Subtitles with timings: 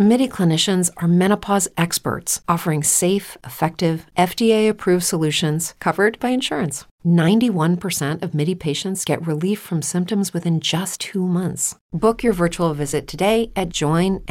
[0.00, 6.84] MIDI clinicians are menopause experts offering safe, effective, FDA approved solutions covered by insurance.
[7.04, 11.74] 91% of MIDI patients get relief from symptoms within just two months.
[11.92, 14.28] Book your virtual visit today at joinmidi.com.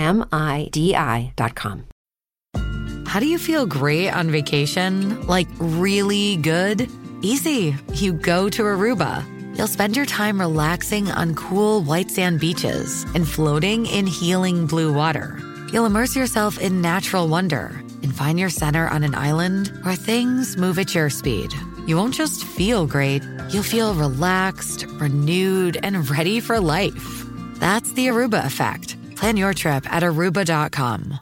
[3.05, 5.21] How do you feel great on vacation?
[5.27, 6.89] Like really good?
[7.21, 7.75] Easy.
[7.93, 9.25] You go to Aruba.
[9.57, 14.93] You'll spend your time relaxing on cool white sand beaches and floating in healing blue
[14.93, 15.41] water.
[15.71, 17.71] You'll immerse yourself in natural wonder
[18.01, 21.53] and find your center on an island where things move at your speed.
[21.85, 27.25] You won't just feel great, you'll feel relaxed, renewed, and ready for life.
[27.55, 28.95] That's the Aruba effect.
[29.17, 31.19] Plan your trip at aruba.com.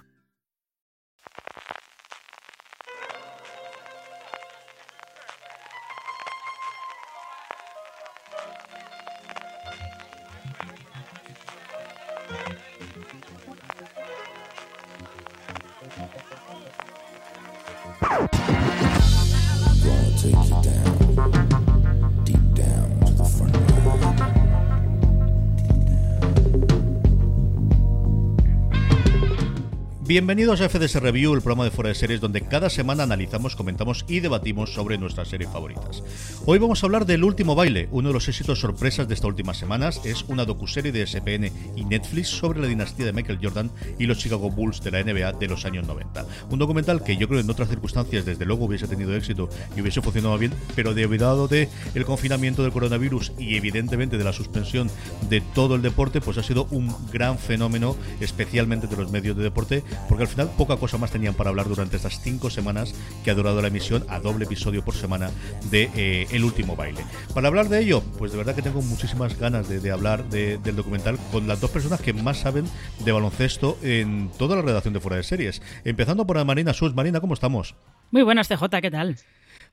[30.07, 34.05] Bienvenidos a FDS Review, el programa de fuera de series donde cada semana analizamos, comentamos
[34.07, 36.03] y debatimos sobre nuestras series favoritas.
[36.45, 39.57] Hoy vamos a hablar del último baile, uno de los éxitos sorpresas de estas últimas
[39.57, 40.01] semanas.
[40.05, 44.19] Es una docuserie de SPN y Netflix sobre la dinastía de Michael Jordan y los
[44.19, 46.23] Chicago Bulls de la NBA de los años 90.
[46.51, 50.03] Un documental que yo creo en otras circunstancias desde luego hubiese tenido éxito y hubiese
[50.03, 54.87] funcionado bien, pero debido de el confinamiento del coronavirus y evidentemente de la suspensión
[55.31, 59.41] de todo el deporte, pues ha sido un gran fenómeno, especialmente de los medios de
[59.41, 62.93] deporte porque al final poca cosa más tenían para hablar durante estas cinco semanas
[63.23, 65.31] que ha durado la emisión a doble episodio por semana
[65.69, 67.01] de eh, El último baile.
[67.33, 71.17] Para hablar de ello, pues de verdad que tengo muchísimas ganas de, hablar del documental
[71.31, 72.65] con las dos personas que más saben
[73.03, 75.61] de baloncesto en toda la redacción de Fuera de Series.
[75.83, 76.95] Empezando por Marina Sus.
[76.95, 77.75] Marina, ¿cómo estamos?
[78.11, 79.17] Muy buenas, CJ, ¿qué tal?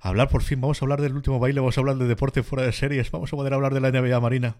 [0.01, 2.65] Hablar por fin, vamos a hablar del último baile, vamos a hablar de deporte fuera
[2.65, 4.57] de series, vamos a poder hablar de la NBA, Marina.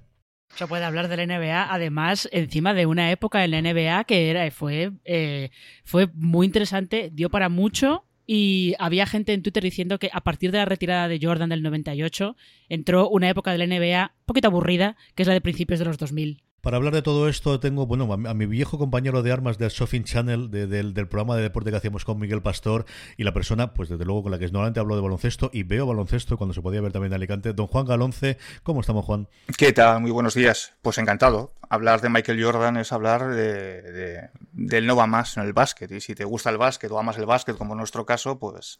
[0.55, 4.31] Se puede hablar de la NBA, además, encima de una época en la NBA que
[4.31, 5.51] era, fue, eh,
[5.85, 10.53] fue muy interesante, dio para mucho y había gente en Twitter diciendo que a partir
[10.53, 12.37] de la retirada de Jordan del 98
[12.69, 15.87] entró una época de la NBA un poquito aburrida, que es la de principios de
[15.87, 16.43] los 2000.
[16.63, 20.05] Para hablar de todo esto tengo, bueno, a mi viejo compañero de armas del Shopping
[20.05, 22.85] Channel, del, programa de deporte que hacíamos con Miguel Pastor,
[23.17, 25.89] y la persona, pues desde luego con la que normalmente hablo de baloncesto y veo
[25.89, 28.39] baloncesto cuando se podía ver también en Alicante, don Juan Galonce.
[28.63, 29.27] ¿Cómo estamos, Juan?
[29.59, 30.03] ¿Qué tal?
[30.03, 30.75] Muy buenos días.
[30.83, 31.53] Pues encantado.
[31.69, 35.91] Hablar de Michael Jordan es hablar de, del no va más en el básquet.
[35.91, 38.79] Y si te gusta el básquet o amas el básquet, como en nuestro caso, pues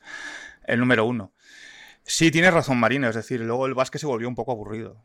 [0.69, 1.33] el número uno.
[2.05, 3.09] Sí, tienes razón, Marina.
[3.09, 5.03] Es decir, luego el básquet se volvió un poco aburrido.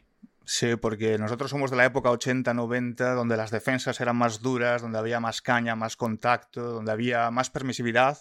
[0.50, 4.98] Sí, porque nosotros somos de la época 80-90, donde las defensas eran más duras, donde
[4.98, 8.20] había más caña, más contacto, donde había más permisividad.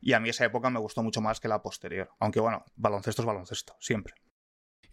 [0.00, 2.08] Y a mí esa época me gustó mucho más que la posterior.
[2.20, 4.14] Aunque bueno, baloncesto es baloncesto, siempre.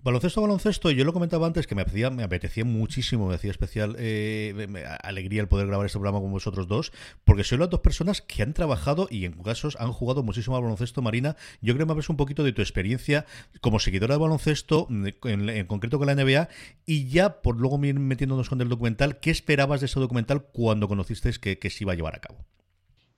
[0.03, 4.53] Baloncesto, baloncesto, yo lo comentaba antes que me apetecía, muchísimo, me hacía especial eh,
[5.01, 6.91] alegría el poder grabar este programa con vosotros dos,
[7.23, 10.61] porque soy las dos personas que han trabajado y en casos han jugado muchísimo al
[10.61, 11.35] baloncesto marina.
[11.61, 13.25] Yo creo que me hablas un poquito de tu experiencia
[13.61, 16.49] como seguidora de baloncesto, en, concreto con la NBA,
[16.85, 21.31] y ya por luego metiéndonos con el documental, ¿qué esperabas de ese documental cuando conociste
[21.41, 22.45] que, que se iba a llevar a cabo?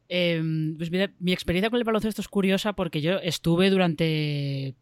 [0.10, 4.76] Em, pues mira, mi experiencia con el baloncesto es curiosa porque yo estuve durante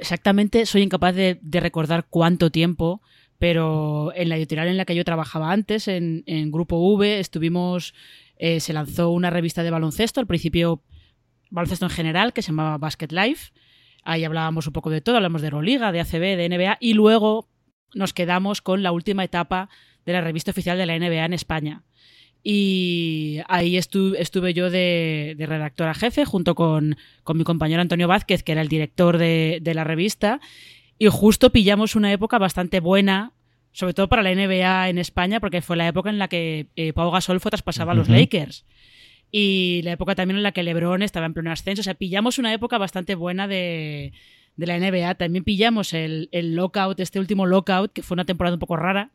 [0.00, 3.02] exactamente soy incapaz de, recordar cuánto tiempo,
[3.38, 7.94] pero en la editorial en la que yo trabajaba antes, en, Grupo V, estuvimos,
[8.36, 10.82] eh, se lanzó una revista de baloncesto, al principio
[11.50, 13.52] baloncesto en general, que se llamaba Basket Life.
[14.04, 17.48] Ahí hablábamos un poco de todo, hablamos de Euroliga, de ACB, de NBA, y luego
[17.94, 19.68] nos quedamos con la última etapa
[20.04, 21.84] de la revista oficial de la NBA en España.
[22.46, 26.98] Y ahí estuve yo de, redactora jefe junto con,
[27.34, 30.40] mi compañero Antonio Vázquez, que era el director de, la revista.
[30.98, 33.32] Y justo pillamos una época bastante buena,
[33.72, 36.92] sobre todo para la NBA en España, porque fue la época en la que eh,
[36.92, 38.66] Pau Gasol fue traspasaba a los Lakers.
[39.32, 41.80] Y la época también en la que LeBron estaba en pleno ascenso.
[41.80, 44.12] O sea, pillamos una época bastante buena de,
[44.56, 45.14] la NBA.
[45.14, 49.12] También pillamos el, el lockout, este último lockout, que fue una temporada un poco rara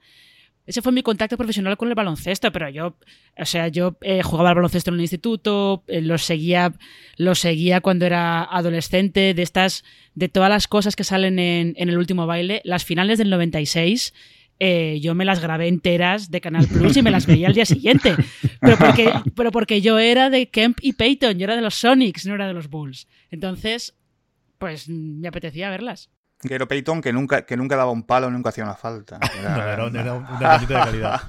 [0.70, 2.96] ese fue mi contacto profesional con el baloncesto, pero yo,
[3.36, 6.76] o sea, yo eh, jugaba al baloncesto en el instituto, eh, lo seguía,
[7.18, 9.84] lo seguía cuando era adolescente, de estas,
[10.14, 14.14] de todas las cosas que salen en, el último baile, las finales del 96
[14.60, 17.66] eh, yo me las grabé enteras de Canal Plus y me las veía al día
[17.66, 18.14] siguiente.
[18.62, 22.28] Pero porque, pero porque yo era de Kemp y Peyton, yo era de los Sonics,
[22.28, 23.08] no era de los Bulls.
[23.32, 23.96] Entonces,
[24.60, 26.12] pues me apetecía verlas.
[26.42, 29.20] Gero Peyton que nunca, que nunca daba un palo, nunca hacía una falta.
[29.40, 31.22] Era, no, era, era una de calidad.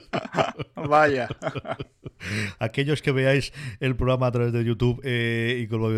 [0.88, 1.28] Vaya.
[2.58, 5.88] Aquellos que veáis el programa a través de YouTube eh, y como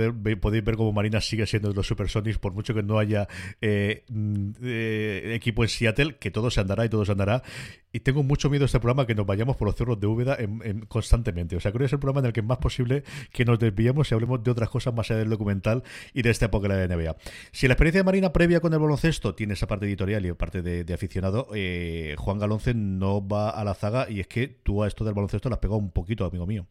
[0.41, 3.29] podéis ver como Marina sigue siendo de los Supersonics, por mucho que no haya
[3.61, 7.43] eh, mm, eh, equipo en Seattle, que todo se andará y todo se andará.
[7.93, 10.39] Y tengo mucho miedo a este programa que nos vayamos por los cerros de Úbeda
[10.87, 11.57] constantemente.
[11.57, 13.59] O sea, creo que es el programa en el que es más posible que nos
[13.59, 15.83] desviemos y hablemos de otras cosas más allá del documental
[16.15, 17.17] y de esta época de la NBA.
[17.51, 20.63] Si la experiencia de Marina previa con el baloncesto tiene esa parte editorial y parte
[20.63, 21.49] de, aficionado,
[22.17, 25.49] Juan Galonce no va a la zaga y es que tú a esto del baloncesto
[25.49, 26.67] le has pegado un poquito, amigo mío.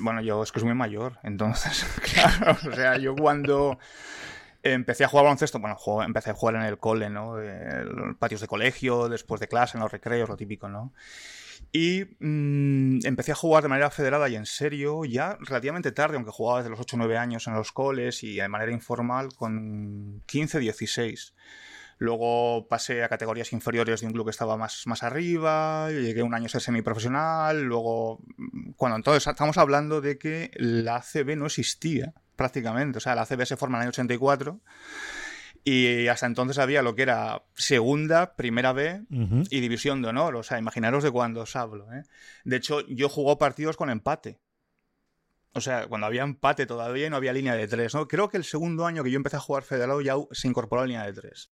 [0.00, 1.84] Bueno, yo es que soy muy mayor, entonces,
[2.14, 3.78] claro, o sea, yo cuando
[4.62, 7.40] empecé a jugar baloncesto, bueno, empecé a jugar en el cole, ¿no?
[7.40, 10.92] En patios de colegio, después de clase, en los recreos, lo típico, ¿no?
[11.72, 16.30] Y mm, empecé a jugar de manera federada y en serio ya relativamente tarde, aunque
[16.30, 20.22] jugaba desde los 8 o 9 años en los coles y de manera informal con
[20.26, 21.34] 15, 16.
[21.98, 26.34] Luego pasé a categorías inferiores de un club que estaba más, más arriba, llegué un
[26.34, 31.46] año a ser semiprofesional, luego, mm, cuando entonces estamos hablando de que la ACB no
[31.46, 34.60] existía prácticamente, o sea, la ACB se forma en el año 84
[35.68, 39.02] y hasta entonces había lo que era segunda, primera B
[39.50, 41.92] y división de honor, o sea, imaginaros de cuándo os hablo.
[41.92, 42.04] ¿eh?
[42.44, 44.38] De hecho, yo jugó partidos con empate.
[45.54, 48.06] O sea, cuando había empate todavía no había línea de tres, ¿no?
[48.06, 50.86] Creo que el segundo año que yo empecé a jugar federado ya se incorporó la
[50.86, 51.50] línea de tres.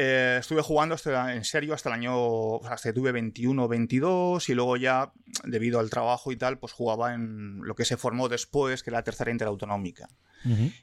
[0.00, 4.48] Eh, estuve jugando hasta, en serio hasta el año, hasta que tuve 21 o 22
[4.48, 5.10] y luego ya,
[5.42, 9.00] debido al trabajo y tal, pues jugaba en lo que se formó después, que era
[9.00, 10.08] la tercera interautonómica.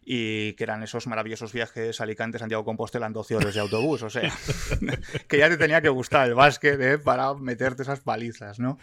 [0.04, 4.04] Y que eran esos maravillosos viajes Alicante, Santiago Compostela en 12 horas de autobús.
[4.04, 4.30] O sea,
[5.30, 6.98] que ya te tenía que gustar el básquet ¿eh?
[6.98, 8.78] para meterte esas palizas, ¿no?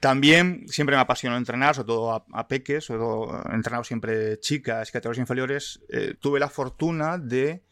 [0.00, 4.90] También siempre me apasionó entrenar, sobre todo a, peques, sobre todo he entrenado siempre chicas
[4.90, 5.80] y categorías inferiores.
[5.88, 7.62] Eh, tuve la fortuna de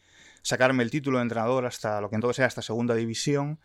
[0.43, 3.59] sacarme el título de entrenador hasta lo que entonces era hasta segunda división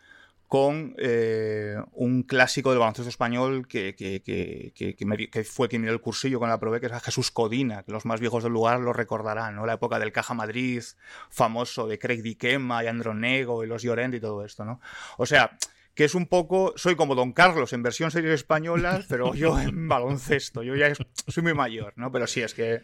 [0.48, 6.00] con eh, un clásico del baloncesto español que, que, que, fue quien me dio el
[6.00, 8.92] cursillo con la probé, que es Jesús Codina, que los más viejos del lugar lo
[8.92, 9.66] recordarán, ¿no?
[9.66, 10.82] La época del Caja Madrid,
[11.30, 14.80] famoso de Craig Diquema y Andronego y los Llorente y todo esto, ¿no?
[15.18, 15.58] O sea,
[15.94, 19.88] que es un poco, soy como Don Carlos en versión series españolas, pero yo en
[19.88, 20.92] baloncesto, yo ya
[21.26, 22.12] soy muy mayor, ¿no?
[22.12, 22.82] Pero sí, es que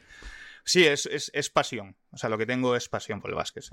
[0.65, 1.97] Sí, es, es, es, pasión.
[2.11, 3.65] O sea, lo que tengo es pasión por el básquet.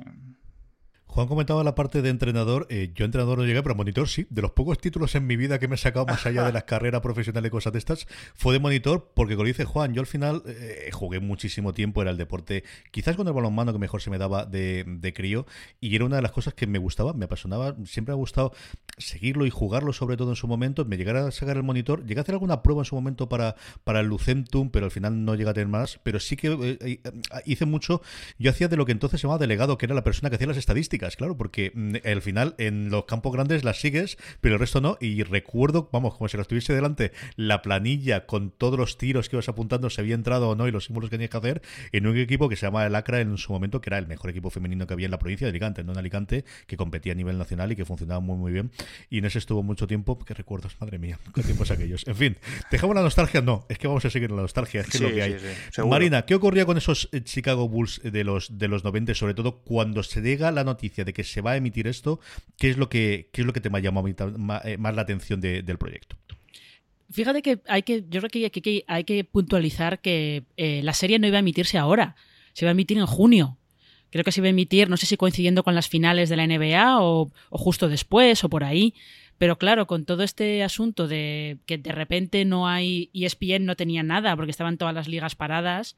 [1.11, 2.67] Juan comentaba la parte de entrenador.
[2.69, 4.27] Eh, yo entrenador no llegué, pero monitor sí.
[4.29, 6.63] De los pocos títulos en mi vida que me he sacado más allá de las
[6.65, 10.07] carreras profesionales y cosas de estas, fue de monitor, porque como dice Juan, yo al
[10.07, 14.11] final eh, jugué muchísimo tiempo, era el deporte, quizás con el balonmano que mejor se
[14.11, 15.47] me daba de, de, crío,
[15.81, 18.53] y era una de las cosas que me gustaba, me apasionaba, siempre me ha gustado
[18.99, 20.85] seguirlo y jugarlo, sobre todo en su momento.
[20.85, 23.55] Me llegara a sacar el monitor, llegué a hacer alguna prueba en su momento para,
[23.83, 25.99] para el Lucentum, pero al final no llegué a tener más.
[26.03, 27.01] Pero sí que eh,
[27.45, 28.01] hice mucho,
[28.37, 30.47] yo hacía de lo que entonces se llamaba delegado, que era la persona que hacía
[30.47, 34.59] las estadísticas claro, porque mm, al final en los campos grandes las sigues, pero el
[34.59, 34.97] resto no.
[34.99, 39.35] Y recuerdo, vamos, como si las tuviese delante, la planilla con todos los tiros que
[39.35, 41.61] ibas apuntando, si había entrado o no y los símbolos que tenías que hacer
[41.91, 44.29] en un equipo que se llama el Acra en su momento, que era el mejor
[44.29, 47.15] equipo femenino que había en la provincia de Alicante, no en Alicante, que competía a
[47.15, 48.71] nivel nacional y que funcionaba muy, muy bien.
[49.09, 50.19] Y en ese estuvo mucho tiempo.
[50.19, 50.75] ¿Qué recuerdos?
[50.79, 52.07] Madre mía, qué tiempos aquellos.
[52.07, 52.37] En fin,
[52.71, 53.41] ¿dejamos la nostalgia?
[53.41, 55.37] No, es que vamos a seguir en la nostalgia, es que es lo que hay.
[55.87, 59.59] Marina, ¿qué ocurría con esos eh, Chicago Bulls de los, de los 90, sobre todo
[59.61, 62.19] cuando se llega la noticia de que se va a emitir esto,
[62.57, 65.77] ¿qué es lo que, qué es lo que te llamó eh, más la atención del
[65.77, 66.15] proyecto?
[67.11, 71.27] Fíjate que hay que, yo creo que hay que, puntualizar que eh, la serie no
[71.27, 72.15] iba a emitirse ahora,
[72.53, 73.57] se iba a emitir en junio.
[74.11, 76.47] Creo que se iba a emitir, no sé si coincidiendo con las finales de la
[76.47, 78.93] NBA o, o justo después o por ahí.
[79.39, 84.03] Pero claro, con todo este asunto de que de repente no hay ESPN no tenía
[84.03, 85.95] nada porque estaban todas las ligas paradas,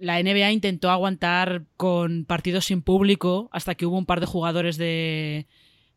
[0.00, 4.76] la NBA intentó aguantar con partidos sin público hasta que hubo un par de jugadores
[4.76, 5.46] de,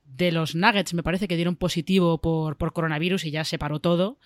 [0.06, 3.80] de los Nuggets, me parece que dieron positivo por, por coronavirus y ya se paró
[3.80, 4.18] todo.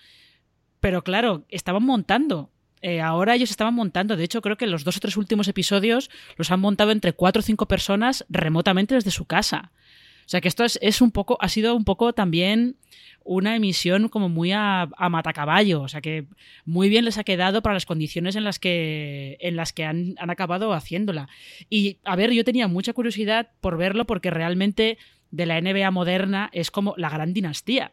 [0.80, 2.50] Pero claro, estaban montando.
[2.82, 4.16] Eh, ahora ellos estaban montando.
[4.16, 7.40] De hecho, creo que los dos o tres últimos episodios los han montado entre cuatro
[7.40, 9.72] o cinco personas remotamente desde su casa.
[10.26, 12.76] O sea que esto es, es un poco, ha sido un poco también
[13.26, 16.26] una emisión como muy a, matacaballo, o sea que
[16.64, 20.14] muy bien les ha quedado para las condiciones en las que, en las que han,
[20.18, 21.28] acabado haciéndola.
[21.68, 24.98] Y a ver, yo tenía mucha curiosidad por verlo porque realmente
[25.30, 27.92] de la NBA moderna es como la gran dinastía.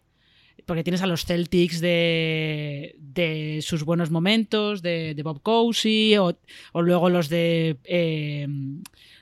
[0.66, 6.38] Porque tienes a los Celtics de, de sus buenos momentos, de, Bob Cousy, o,
[6.76, 8.48] luego los de eh,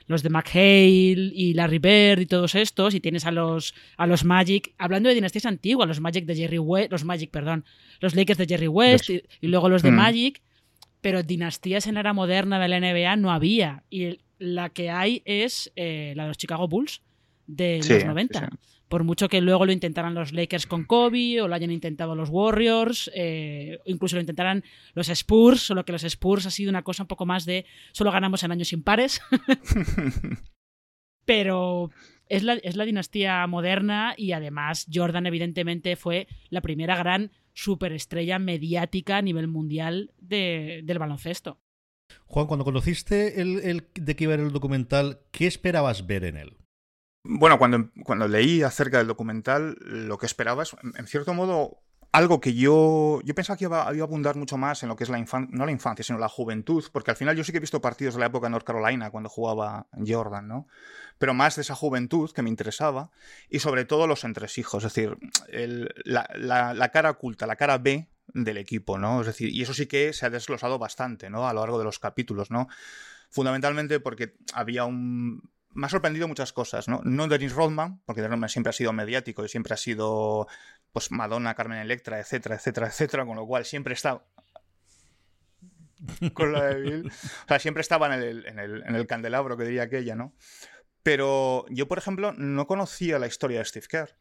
[0.06, 4.24] los de McHale y Larry Bird y todos estos, y tienes a los, a los
[4.24, 7.64] Magic, hablando de dinastías antiguas, los Magic de Jerry West, los Magic, perdón,
[8.00, 9.96] los Lakers de Jerry West y, luego los de mm.
[9.96, 10.42] Magic,
[11.00, 15.22] pero dinastías en la era moderna de la NBA no había, y la que hay
[15.24, 17.02] es eh, la de los Chicago Bulls
[17.46, 18.50] de los 90.
[18.92, 22.28] Por mucho que luego lo intentaran los Lakers con Kobe o lo hayan intentado los
[22.28, 27.04] Warriors, eh, incluso lo intentaran los Spurs, solo que los Spurs ha sido una cosa
[27.04, 29.22] un poco más de solo ganamos en años impares.
[31.24, 31.90] Pero
[32.28, 38.38] es la, es la, dinastía moderna y además Jordan evidentemente fue la primera gran superestrella
[38.38, 41.62] mediática a nivel mundial del baloncesto.
[42.26, 46.61] Juan, cuando conociste el, el, de qué iba el documental, ¿qué esperabas ver en él?
[47.24, 52.40] Bueno, cuando, cuando leí acerca del documental, lo que esperaba es, en cierto modo, algo
[52.40, 55.18] que yo, yo pensaba que iba, a abundar mucho más en lo que es la
[55.18, 57.80] infancia, no la infancia, sino la juventud, porque al final yo sí que he visto
[57.80, 60.68] partidos de la época de North Carolina, cuando jugaba Jordan, ¿no?
[61.16, 63.10] Pero más de esa juventud que me interesaba,
[63.48, 65.16] y sobre todo los entresijos, es decir,
[66.04, 69.22] la, la, cara oculta, la cara B del equipo, ¿no?
[69.22, 71.48] Es decir, y eso sí que se ha desglosado bastante, ¿no?
[71.48, 72.68] A lo largo de los capítulos, ¿no?
[73.30, 77.00] Fundamentalmente porque había un me ha sorprendido muchas cosas, ¿no?
[77.04, 80.46] No Dennis Rodman, porque Dennis Rodman siempre ha sido mediático y siempre ha sido,
[80.92, 84.24] pues, Madonna, Carmen Electra, etcétera, etcétera, etcétera, con lo cual siempre está...
[86.34, 87.06] con la de Bill.
[87.06, 90.34] O sea, siempre estaba en el, en, el, en el candelabro, que diría aquella, ¿no?
[91.02, 94.16] Pero yo, por ejemplo, no conocía la historia de Steve Kerr.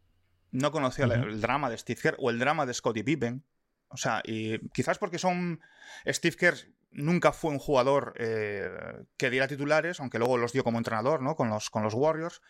[0.51, 3.45] No conocía el drama de Steve Kerr o el drama de Scottie Pippen.
[3.89, 5.61] O sea, y quizás porque son.
[6.05, 6.55] Steve Kerr
[6.91, 8.69] nunca fue un jugador eh,
[9.17, 11.35] que diera titulares, aunque luego los dio como entrenador, ¿no?
[11.35, 12.41] Con los, con los Warriors.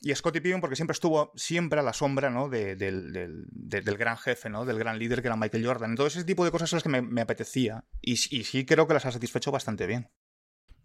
[0.00, 2.48] Y Scottie Pippen porque siempre estuvo siempre a la sombra, ¿no?
[2.48, 4.64] del, gran jefe, ¿no?
[4.64, 5.90] Del gran líder que era Michael Jordan.
[5.90, 7.84] Entonces ese tipo de cosas son las que me, apetecía.
[8.00, 10.08] Y sí creo que las ha satisfecho bastante bien.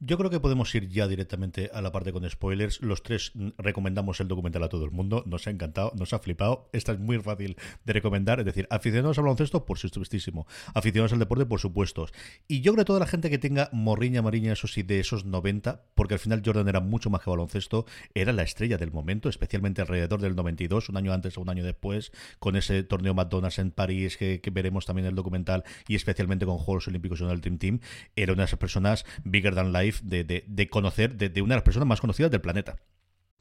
[0.05, 2.81] Yo creo que podemos ir ya directamente a la parte con spoilers.
[2.81, 5.23] Los tres recomendamos el documental a todo el mundo.
[5.25, 6.69] Nos ha encantado, nos ha flipado.
[6.73, 7.55] Esta es muy fácil
[7.85, 8.41] de recomendar.
[8.41, 10.45] Es decir, aficionados al baloncesto, por supuestísimo.
[10.73, 12.07] Aficionados al deporte, por supuesto.
[12.49, 15.23] Y yo creo que toda la gente que tenga morriña, mariña, eso sí, de esos
[15.23, 19.29] 90, porque al final Jordan era mucho más que baloncesto, era la estrella del momento,
[19.29, 23.57] especialmente alrededor del 92, un año antes o un año después, con ese torneo McDonald's
[23.57, 27.39] en París, que, veremos también en el documental, y especialmente con Juegos Olímpicos en el
[27.39, 27.79] Dream Team.
[28.17, 31.87] Era una de esas personas bigger than life de, conocer, de, una de las personas
[31.87, 32.77] más conocidas del planeta.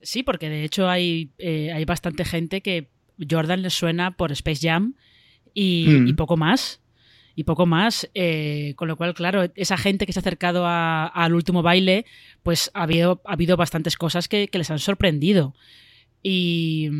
[0.01, 2.89] Sí, porque de hecho hay, eh, hay bastante gente que
[3.31, 4.95] Jordan le suena por Space Jam
[5.55, 6.17] y, mm.
[6.17, 6.81] poco más.
[7.35, 11.35] Y poco más, eh, con lo cual, claro, esa gente que se ha acercado al
[11.35, 12.05] último baile,
[12.43, 15.55] pues ha habido, ha habido bastantes cosas que, les han sorprendido.
[16.23, 16.91] Y,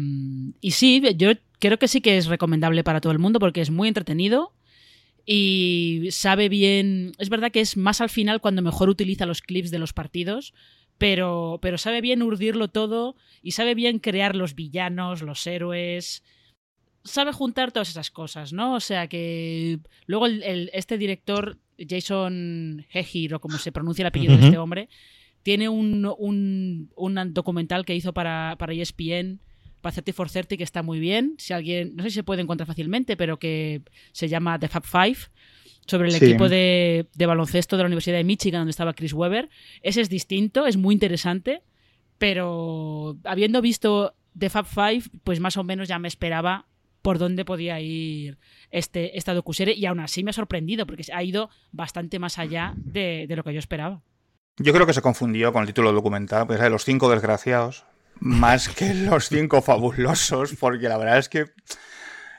[0.63, 3.71] y, sí, yo creo que sí que es recomendable para todo el mundo porque es
[3.71, 4.53] muy entretenido
[5.25, 7.13] y sabe bien.
[7.19, 10.55] Es verdad que es más al final cuando mejor utiliza los clips de los partidos,
[10.99, 16.23] pero, pero sabe bien urdirlo todo y sabe bien crear los villanos, los héroes.
[17.05, 18.75] Sabe juntar todas esas cosas, ¿no?
[18.75, 24.37] O sea que luego el, este director, Jason Hehir, o como se pronuncia el apellido
[24.37, 24.89] de este hombre,
[25.43, 29.41] tiene un, un, un documental que hizo para, para ESPN
[29.83, 31.35] para 30 for 30 que está muy bien.
[31.39, 34.85] Si alguien, no sé si se puede encontrar fácilmente, pero que se llama The Fab
[34.85, 35.19] Five,
[35.87, 39.49] sobre el equipo de, baloncesto de la Universidad de Michigan, donde estaba Chris Webber.
[39.83, 41.63] Ese es distinto, es muy interesante,
[42.19, 46.67] pero habiendo visto The Fab Five, pues más o menos ya me esperaba
[47.03, 48.39] por dónde podía ir
[48.71, 52.75] este, esta docuserie y aún así me ha sorprendido porque ha ido bastante más allá
[52.77, 54.03] de, lo que yo esperaba.
[54.59, 57.87] Yo creo que se confundió con el título documental, pues de los cinco desgraciados,
[58.23, 61.47] más que los cinco fabulosos, porque la verdad es que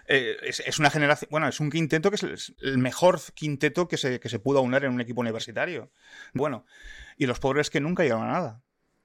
[0.07, 4.19] eh, es, una generación, bueno, es un quinteto que es el mejor quinteto que se,
[4.21, 5.91] que se pudo unir en un equipo universitario.
[6.33, 6.65] Bueno,
[7.17, 8.61] y los pobres que nunca llegaron a nada.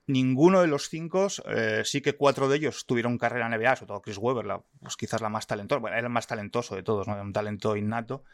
[0.07, 3.89] Ninguno de los cinco, eh, sí que cuatro de ellos tuvieron carrera en NBA, sobre
[3.89, 4.47] todo Chris Webber,
[4.81, 7.21] pues quizás la más talentosa, bueno, era el más talentoso de todos, ¿no?
[7.21, 8.25] un talento innato.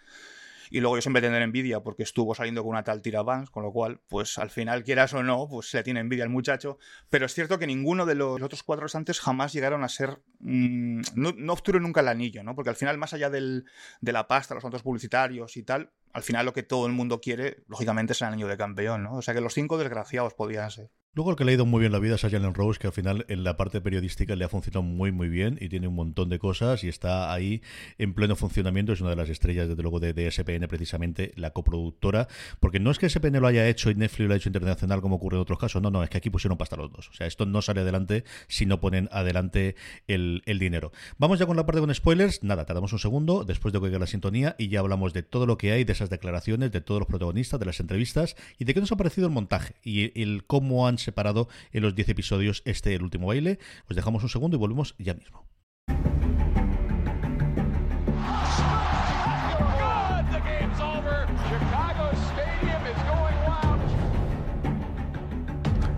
[0.70, 3.62] Y luego yo siempre tendré envidia porque estuvo saliendo con una tal Tira Vance, con
[3.62, 6.78] lo cual, pues al final, quieras o no, pues se le tiene envidia al muchacho.
[7.10, 10.20] Pero es cierto que ninguno de los otros cuatro restantes jamás llegaron a ser.
[10.40, 12.54] Mm, no, no obtuvieron nunca el anillo, ¿no?
[12.54, 13.64] Porque al final, más allá del,
[14.00, 17.20] de la pasta, los contratos publicitarios y tal, al final lo que todo el mundo
[17.20, 19.14] quiere, lógicamente, es el anillo de campeón, ¿no?
[19.16, 20.90] O sea que los cinco desgraciados podían ser.
[21.14, 22.88] Luego el que le ha ido muy bien la vida es a Jalen Rose, que
[22.88, 25.94] al final en la parte periodística le ha funcionado muy muy bien y tiene un
[25.94, 27.62] montón de cosas y está ahí
[27.98, 28.92] en pleno funcionamiento.
[28.92, 32.26] Es una de las estrellas, desde luego, de, de SPN, precisamente, la coproductora.
[32.58, 35.16] Porque no es que SPN lo haya hecho y Netflix lo ha hecho internacional como
[35.16, 35.80] ocurre en otros casos.
[35.80, 37.10] No, no, es que aquí pusieron pasta los dos.
[37.10, 39.76] O sea, esto no sale adelante si no ponen adelante
[40.08, 40.90] el, el dinero.
[41.18, 42.42] Vamos ya con la parte con spoilers.
[42.42, 45.58] Nada, tardamos un segundo después de que la sintonía y ya hablamos de todo lo
[45.58, 48.80] que hay, de esas declaraciones, de todos los protagonistas, de las entrevistas y de qué
[48.80, 52.94] nos ha parecido el montaje y el cómo han separado en los 10 episodios este
[52.94, 53.58] el último baile.
[53.88, 55.46] Os dejamos un segundo y volvemos ya mismo.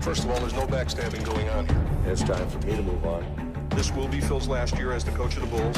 [0.07, 2.13] First of all, there's no backstabbing going on here.
[2.13, 3.67] It's time for me to move on.
[3.71, 5.77] This will be Phil's last year as the coach of the Bulls.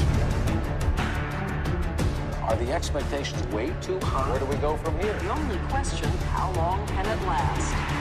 [2.42, 4.30] Are the expectations way too high?
[4.30, 5.12] Where do we go from here?
[5.20, 7.97] The only question, how long can it last?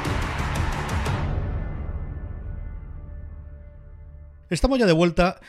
[4.49, 5.39] Estamos ya de vuelta.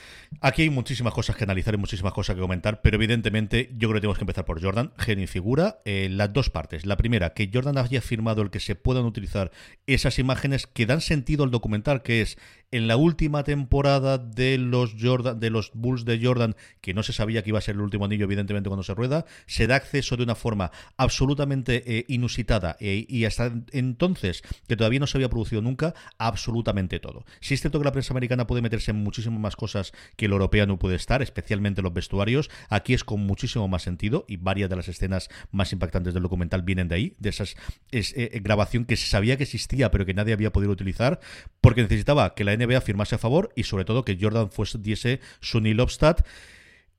[0.40, 3.94] Aquí hay muchísimas cosas que analizar y muchísimas cosas que comentar, pero evidentemente yo creo
[3.94, 5.78] que tenemos que empezar por Jordan, genio y figura.
[5.85, 6.87] Eh, las dos partes.
[6.87, 9.50] La primera, que Jordan haya firmado el que se puedan utilizar
[9.87, 12.38] esas imágenes que dan sentido al documental, que es
[12.70, 17.12] en la última temporada de los Jordan, de los Bulls de Jordan, que no se
[17.12, 20.16] sabía que iba a ser el último anillo, evidentemente, cuando se rueda, se da acceso
[20.16, 25.30] de una forma absolutamente eh, inusitada eh, y hasta entonces, que todavía no se había
[25.30, 27.25] producido nunca, absolutamente todo.
[27.40, 30.33] Si es cierto que la prensa americana puede meterse en muchísimas más cosas que el
[30.33, 34.69] europeo no puede estar, especialmente los vestuarios, aquí es con muchísimo más sentido y varias
[34.69, 37.45] de las escenas más impactantes del documental vienen de ahí, de esa
[37.93, 41.21] eh, grabación que se sabía que existía pero que nadie había podido utilizar
[41.61, 45.21] porque necesitaba que la NBA firmase a favor y sobre todo que Jordan fuese, diese
[45.41, 45.79] su Neil.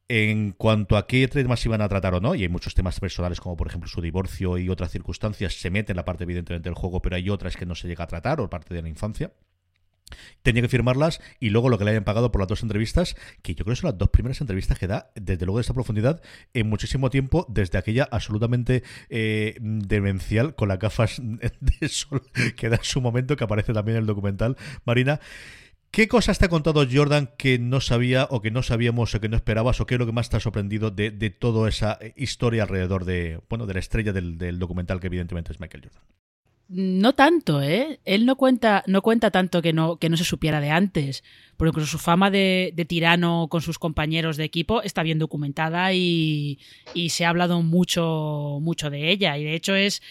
[0.07, 3.39] En cuanto a qué temas iban a tratar o no, y hay muchos temas personales
[3.39, 6.73] como por ejemplo su divorcio y otras circunstancias, se mete en la parte evidentemente del
[6.73, 9.31] juego, pero hay otras que no se llega a tratar o parte de la infancia.
[10.41, 13.55] Tenía que firmarlas y luego lo que le hayan pagado por las dos entrevistas, que
[13.55, 16.21] yo creo que son las dos primeras entrevistas que da, desde luego de esta profundidad,
[16.53, 21.21] en muchísimo tiempo, desde aquella absolutamente eh, demencial con las gafas
[21.59, 22.21] de sol
[22.55, 25.19] que da en su momento, que aparece también en el documental, Marina.
[25.91, 29.27] ¿Qué cosas te ha contado Jordan que no sabía o que no sabíamos o que
[29.27, 32.63] no esperabas o qué es lo que más te ha sorprendido de, toda esa historia
[32.63, 36.03] alrededor de, bueno, de la estrella del, documental que evidentemente es Michael Jordan?
[36.69, 37.99] No tanto, ¿eh?
[38.05, 41.23] Él no cuenta, no cuenta tanto que no, que no se supiera de antes,
[41.57, 46.59] porque incluso su fama de, tirano con sus compañeros de equipo está bien documentada y,
[47.09, 49.35] se ha hablado mucho, mucho de ella.
[49.39, 50.03] Y de hecho es,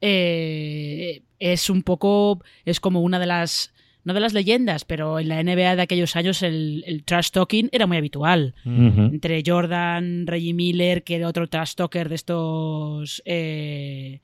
[0.00, 3.74] eh, es un poco, es como una de las
[4.04, 7.86] no de las leyendas, pero en la NBA de aquellos años el, trash talking era
[7.86, 8.54] muy habitual.
[8.64, 14.20] Entre Jordan, Reggie Miller, que era otro trash talker de estos eh,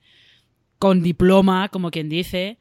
[0.83, 2.57] con diploma, como quien dice.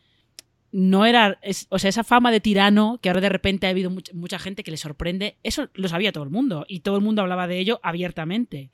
[0.71, 1.41] No era.
[1.71, 4.71] o sea, esa fama de tirano que ahora de repente ha habido mucha, gente que
[4.71, 7.81] le sorprende, eso lo sabía todo el mundo y todo el mundo hablaba de ello
[7.83, 8.71] abiertamente.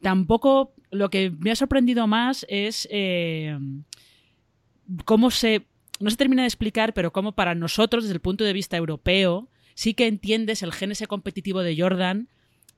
[0.00, 3.58] Tampoco lo que me ha sorprendido más es eh,
[5.04, 5.66] cómo se
[5.98, 9.48] no se termina de explicar, pero como para nosotros, desde el punto de vista europeo,
[9.74, 12.28] sí que entiendes el génese competitivo de Jordan,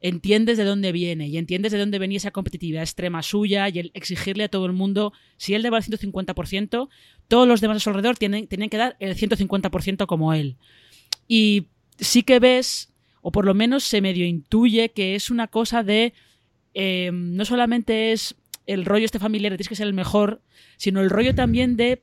[0.01, 3.91] entiendes de dónde viene y entiendes de dónde venía esa competitividad extrema suya y el
[3.95, 6.89] exigirle a todo el mundo, si él daba el 150%,
[7.27, 10.57] todos los demás a su alrededor tienen, que dar el 150% como él.
[11.27, 11.67] Y
[11.99, 16.15] sí que ves, o por lo menos se medio intuye que es una cosa de,
[16.75, 20.43] eh, no solamente es el rollo este familiar, tienes que ser el mejor,
[20.77, 22.03] sino el rollo también de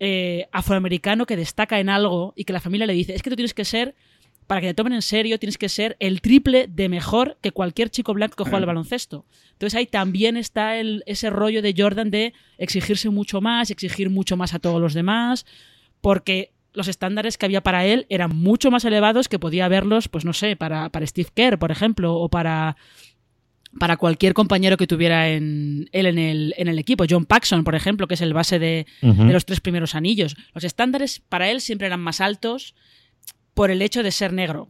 [0.00, 3.36] eh, afroamericano que destaca en algo y que la familia le dice, es que tú
[3.36, 3.96] tienes que ser,
[4.48, 7.90] para que te tomen en serio, tienes que ser el triple de mejor que cualquier
[7.90, 9.26] chico blanco que juega al baloncesto.
[9.52, 14.38] Entonces ahí también está el, ese rollo de Jordan de exigirse mucho más, exigir mucho
[14.38, 15.44] más a todos los demás,
[16.00, 20.24] porque los estándares que había para él eran mucho más elevados que podía haberlos, pues
[20.24, 22.76] no sé, para, para Steve Kerr, por ejemplo, o para
[23.78, 27.04] para cualquier compañero que tuviera en, él en el, en el, equipo.
[27.08, 30.36] John Paxson, por ejemplo, que es el base de, los tres primeros anillos.
[30.54, 32.74] Los estándares para él siempre eran más altos
[33.58, 34.68] por el hecho de ser negro.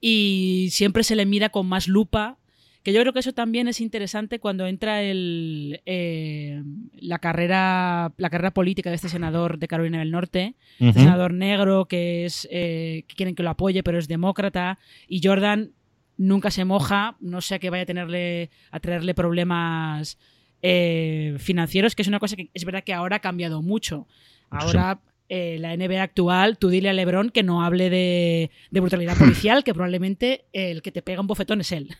[0.00, 2.38] Y siempre se le mira con más lupa.
[2.84, 6.62] Que yo creo que eso también es interesante cuando entra el, eh,
[6.94, 11.86] la, carrera, la carrera política de este senador de Carolina del Norte, este senador negro
[11.86, 14.78] que es eh, que quieren que lo apoye, pero es demócrata.
[15.08, 15.72] Y Jordan
[16.16, 20.16] nunca se moja, no sé que vaya a tenerle a traerle problemas
[20.62, 24.06] eh, financieros, que es una cosa que es verdad que ahora ha cambiado mucho.
[24.48, 25.00] Ahora
[25.30, 29.62] eh, la NBA actual, tú dile a LeBron que no hable de, de brutalidad policial,
[29.64, 31.96] que probablemente el que te pega un bofetón es él.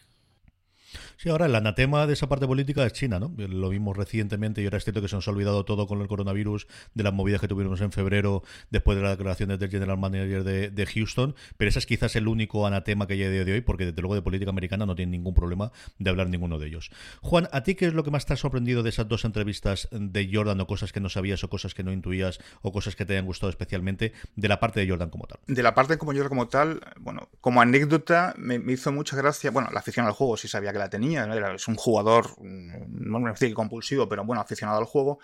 [1.23, 3.31] Sí, ahora el anatema de esa parte política es China, ¿no?
[3.37, 6.09] Lo vimos recientemente y ahora es cierto que se nos ha olvidado todo con el
[6.09, 10.45] coronavirus, de las movidas que tuvimos en febrero después de las declaraciones del general manager
[10.45, 13.61] de, Houston, pero ese es quizás el único anatema que hay a día de hoy,
[13.61, 16.91] porque desde luego de política americana no tiene ningún problema de hablar ninguno de ellos.
[17.21, 19.91] Juan, ¿a ti qué es lo que más te ha sorprendido de esas dos entrevistas
[19.93, 23.05] de Jordan o cosas que no sabías o cosas que no intuías o cosas que
[23.05, 25.39] te hayan gustado especialmente de la parte de Jordan como tal?
[25.47, 29.51] De la parte como Jordan como tal, bueno, como anécdota me, me hizo mucha gracia,
[29.51, 33.21] bueno, la afición al juego sí sabía que la tenía, es un jugador, mm, no
[33.21, 35.19] me decir compulsivo, pero bueno, aficionado al juego.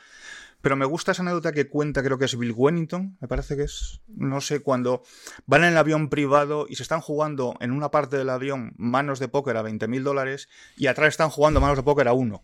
[0.62, 3.64] Pero me gusta esa anécdota que cuenta, creo que es Bill Wennington, me parece que
[3.64, 5.02] es, no sé, cuando
[5.46, 9.20] van en el avión privado y se están jugando en una parte del avión manos
[9.20, 12.42] de póker a 20 mil dólares y atrás están jugando manos de póker a uno.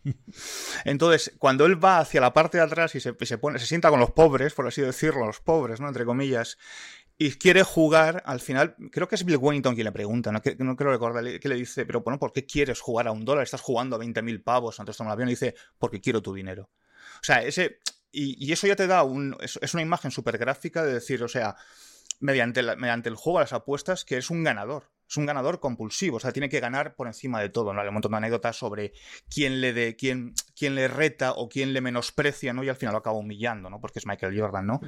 [0.85, 3.90] Entonces, cuando él va hacia la parte de atrás y se, se, pone, se sienta
[3.90, 5.88] con los pobres, por así decirlo, los pobres, ¿no?
[5.88, 6.59] Entre comillas,
[7.24, 10.76] y quiere jugar, al final, creo que es Bill Wellington quien le pregunta, no, no
[10.76, 13.44] creo recordar, que le dice, pero bueno, ¿por qué quieres jugar a un dólar?
[13.44, 16.70] Estás jugando a 20.000 pavos antes de un avión y dice, porque quiero tu dinero.
[17.14, 17.78] O sea, ese,
[18.11, 21.54] y, eso ya te da un, es, una imagen súper gráfica de decir, o sea,
[22.18, 24.90] mediante, mediante el juego a las apuestas, que es un ganador.
[25.08, 27.72] Es un ganador compulsivo, o sea, tiene que ganar por encima de todo.
[27.72, 27.82] ¿no?
[27.82, 28.94] Hay un montón de anécdotas sobre
[29.32, 32.64] quién le, de, quién, quién le reta o quién le menosprecia, ¿no?
[32.64, 33.78] Y al final lo acaba humillando, ¿no?
[33.78, 34.80] Porque es Michael Jordan, ¿no?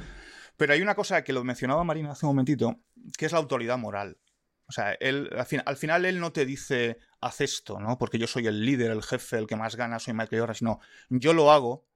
[0.56, 2.80] Pero hay una cosa que lo mencionaba Marina hace un momentito,
[3.18, 4.18] que es la autoridad moral.
[4.66, 5.30] O sea, él,
[5.66, 7.98] al, final él no te dice, haz esto, ¿no?
[7.98, 10.80] Porque yo soy el líder, el jefe, el que más gana, soy Michael Jordan, sino
[11.10, 11.86] yo lo hago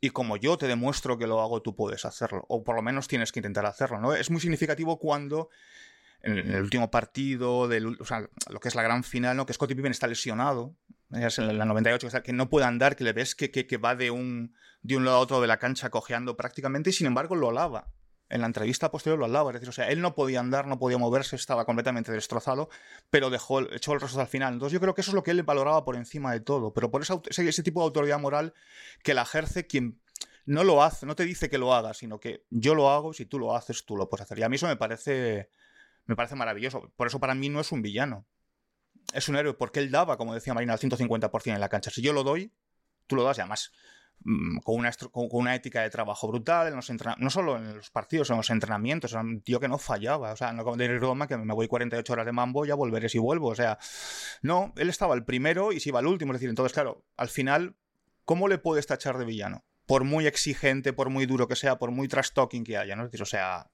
[0.00, 2.44] y como yo te demuestro que lo hago, tú puedes hacerlo.
[2.48, 4.14] O por lo menos tienes que intentar hacerlo, ¿no?
[4.14, 5.48] Es muy significativo cuando
[6.22, 9.44] en el último partido, del, o sea, lo que es la gran final, ¿no?
[9.44, 10.76] Que Scottie Pippen está lesionado.
[11.12, 14.10] Es en la 98, que no puede andar, que le ves que, que, va de
[14.10, 17.50] un, de un lado a otro de la cancha cojeando prácticamente, y sin embargo lo
[17.50, 17.88] alaba.
[18.30, 19.50] En la entrevista posterior lo alaba.
[19.50, 22.70] Es decir, o sea, él no podía andar, no podía moverse, estaba completamente destrozado,
[23.10, 24.54] pero dejó, echó el rostro al final.
[24.54, 26.72] Entonces yo creo que eso es lo que él valoraba por encima de todo.
[26.72, 28.54] Pero por ese, ese tipo de autoridad moral
[29.02, 30.00] que la ejerce quien
[30.46, 33.26] no lo hace, no te dice que lo haga, sino que yo lo hago, si
[33.26, 34.38] tú lo haces, tú lo puedes hacer.
[34.38, 35.50] Y a mí eso me parece,
[36.06, 36.90] me parece maravilloso.
[36.96, 38.26] Por eso para mí no es un villano.
[39.12, 41.90] Es un héroe, porque él daba, como decía Marina, al 150% en la cancha.
[41.90, 42.52] Si yo lo doy,
[43.06, 43.72] tú lo das y además
[44.24, 47.90] Mm, con una, con una ética de trabajo brutal, en los no solo en los
[47.90, 50.98] partidos, en los entrenamientos, era un tío que no fallaba, o sea, no como de
[50.98, 53.78] Roma, que me voy 48 horas de mambo, ya volveré si vuelvo, o sea,
[54.42, 57.28] no, él estaba el primero y si iba el último, es decir, entonces, claro, al
[57.28, 57.74] final,
[58.24, 59.64] ¿cómo le puedes tachar de villano?
[59.86, 63.04] Por muy exigente, por muy duro que sea, por muy trash talking que haya, ¿no?
[63.04, 63.70] Es decir, o sea,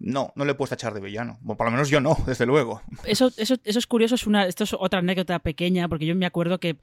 [0.00, 1.38] no, no le puedes echar de villano.
[1.42, 2.82] Bueno, por lo menos yo no, desde luego.
[3.04, 6.26] Eso, eso, eso es curioso, es una, esto es otra anécdota pequeña, porque yo me
[6.26, 6.76] acuerdo que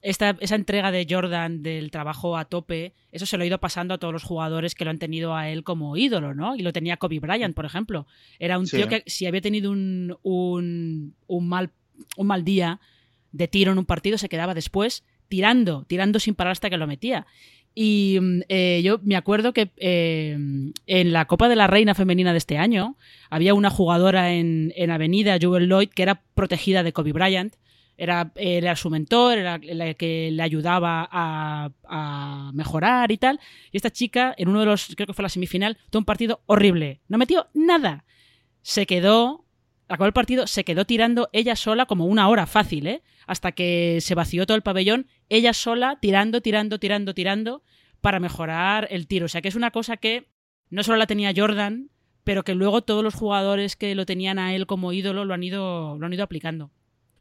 [0.00, 3.94] esta, esa entrega de Jordan del trabajo a tope, eso se lo ha ido pasando
[3.94, 6.56] a todos los jugadores que lo han tenido a él como ídolo, ¿no?
[6.56, 8.06] Y lo tenía Kobe Bryant, por ejemplo.
[8.38, 11.70] Era un tío que si había tenido un, un, un, mal,
[12.16, 12.80] un mal día
[13.32, 16.86] de tiro en un partido, se quedaba después tirando, tirando sin parar hasta que lo
[16.86, 17.26] metía.
[17.74, 20.36] Y mm, eh, yo me acuerdo que eh,
[20.86, 22.96] en la Copa de la Reina Femenina de este año
[23.30, 27.54] había una jugadora en, en Avenida, Jewel Lloyd, que era protegida de Kobe Bryant.
[27.98, 33.38] Era, era su mentor, era la que le ayudaba a, a, mejorar y tal.
[33.70, 36.40] Y esta chica, en uno de los, creo que fue la semifinal, tuvo un partido
[36.46, 37.00] horrible.
[37.08, 38.04] No metió nada.
[38.62, 39.41] Se quedó,
[39.94, 43.02] acabó el partido, se quedó tirando ella sola como una hora fácil, ¿eh?
[43.26, 47.62] hasta que se vació todo el pabellón, ella sola tirando, tirando, tirando, tirando
[48.00, 49.26] para mejorar el tiro.
[49.26, 50.28] O sea que es una cosa que
[50.70, 51.90] no solo la tenía Jordan,
[52.24, 55.42] pero que luego todos los jugadores que lo tenían a él como ídolo lo han
[55.42, 56.70] ido, lo han ido aplicando.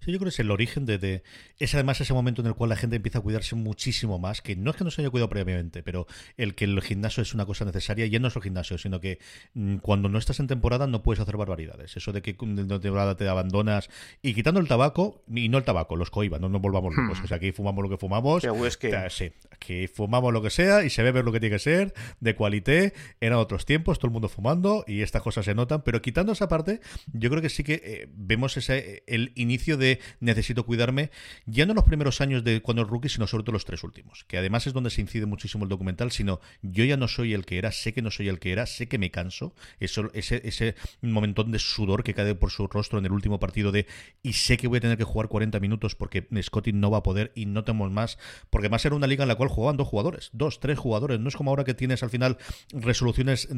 [0.04, 1.22] Sí, yo creo que es el origen de,
[1.60, 4.56] Es además ese momento en el cual la gente empieza a cuidarse muchísimo más, que
[4.56, 7.46] no es que no se haya cuidado previamente, pero el que el gimnasio es una
[7.46, 9.20] cosa necesaria, y no es el gimnasio, sino que
[9.54, 11.96] mm, cuando no estás en temporada no puedes hacer barbaridades.
[11.96, 13.90] Eso de que en temporada te abandonas
[14.24, 17.20] y quitando el tabaco, y no el tabaco, los coiba, no nos volvamos locos.
[17.20, 17.26] Hmm.
[17.26, 18.44] O sea, aquí fumamos lo que fumamos.
[18.90, 21.94] Que sí, aquí fumamos lo que sea y se bebe lo que tiene que ser,
[22.20, 22.94] de cualité.
[23.20, 26.48] Eran otros tiempos, todo el mundo fumando y estas cosas se notan, pero quitando esa
[26.48, 26.82] parte,
[27.14, 31.12] yo creo que sí que eh, vemos ese el inicio de necesito cuidarme,
[31.46, 34.26] ya no los primeros años de cuando el rookie, sino sobre todo los tres últimos,
[34.26, 37.46] que además es donde se incide muchísimo el documental, sino yo ya no soy el
[37.46, 40.42] que era, sé que no soy el que era, sé que me canso, eso, ese,
[40.46, 43.88] ese momentón de sudor que cae por su rostro en el último partido de
[44.24, 47.04] y sé que voy a tener que jugar 40 minutos porque Scotty no va a
[47.04, 48.18] poder y no tenemos más,
[48.50, 51.30] porque más era una liga en la cual jugaban dos jugadores, dos, tres jugadores, no
[51.30, 52.38] es como ahora que tienes al final
[52.72, 53.50] resoluciones,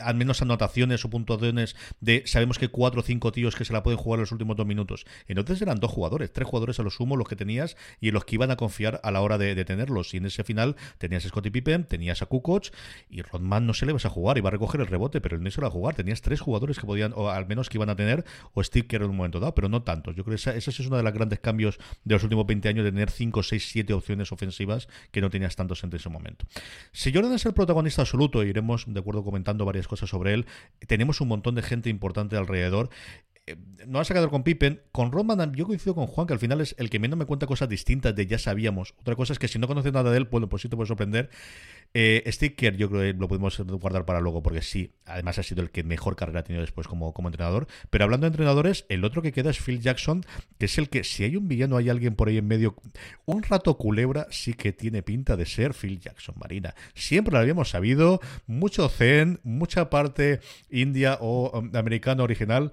[0.00, 3.82] al menos anotaciones o puntuaciones de sabemos que cuatro o cinco tíos que se la
[3.82, 6.90] pueden jugar en los últimos dos minutos, entonces eran dos jugadores, tres jugadores a lo
[6.90, 9.64] sumo los que tenías y en los que iban a confiar a la hora de,
[9.64, 10.14] tenerlos.
[10.14, 12.68] Y en ese final tenías a Scottie Pippen, tenías a Kukoc
[13.08, 15.42] y Rodman no se le vas a jugar, iba a recoger el rebote, pero él
[15.42, 15.94] no se iba a jugar.
[15.94, 19.02] Tenías tres jugadores que podían, o al menos que iban a tener, o Steve Kerr
[19.02, 20.14] en un momento dado, pero no tantos.
[20.16, 22.84] Yo creo que ese, es uno de los grandes cambios de los últimos 20 años,
[22.84, 26.46] de tener 5, 6, 7 opciones ofensivas que no tenías tantos en ese momento.
[26.92, 30.46] Si Jordan es el protagonista absoluto, iremos de acuerdo comentando varias cosas sobre él,
[30.86, 32.90] tenemos un montón de gente importante alrededor
[33.86, 34.82] no ha sacado con Pippen.
[34.92, 37.46] Con Rodman, yo coincido con Juan, que al final es el que menos me cuenta
[37.46, 38.94] cosas distintas de ya sabíamos.
[38.98, 40.88] Otra cosa es que si no conoces nada de él, bueno, pues sí te puede
[40.88, 41.30] sorprender.
[41.92, 45.60] Eh, Sticker yo creo que lo podemos guardar para luego porque sí, además ha sido
[45.60, 47.66] el que mejor carrera ha tenido después como, como entrenador.
[47.90, 50.24] Pero hablando de entrenadores, el otro que queda es Phil Jackson,
[50.58, 52.76] que es el que si hay un villano, hay alguien por ahí en medio,
[53.24, 56.74] un rato culebra sí que tiene pinta de ser Phil Jackson, Marina.
[56.94, 62.72] Siempre lo habíamos sabido, mucho zen, mucha parte india o um, americano original.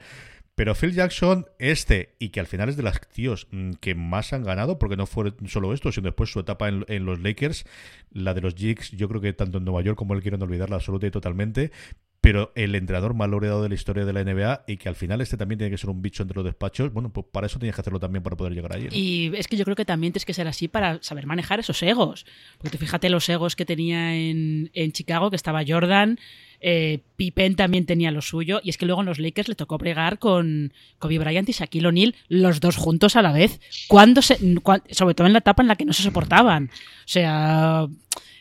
[0.57, 4.33] Pero Phil Jackson, este, y que al final es de las tíos mm, que más
[4.33, 7.63] han ganado, porque no fue solo esto, sino después su etapa en, los Lakers,
[8.09, 10.77] la de los Jigs, yo creo que tanto en Nueva York como él quieren olvidarla
[10.77, 11.69] absoluta y totalmente,
[12.21, 15.21] pero el entrenador más laureado de la historia de la NBA y que al final
[15.21, 17.75] este también tiene que ser un bicho entre los despachos, bueno, pues para eso tienes
[17.75, 18.85] que hacerlo también para poder llegar allí.
[18.85, 18.91] ¿no?
[18.91, 21.83] Y es que yo creo que también tienes que ser así para saber manejar esos
[21.83, 22.25] egos.
[22.57, 26.17] Porque fíjate los egos que tenía en, en Chicago, que estaba Jordan,
[26.59, 29.77] eh, Pippen también tenía lo suyo, y es que luego en los Lakers le tocó
[29.77, 33.59] bregar con Kobe Bryant y Shaquille O'Neal, los dos juntos a la vez,
[34.21, 34.37] se,
[34.91, 36.65] sobre todo en la etapa en la que no se soportaban.
[36.65, 37.87] O sea,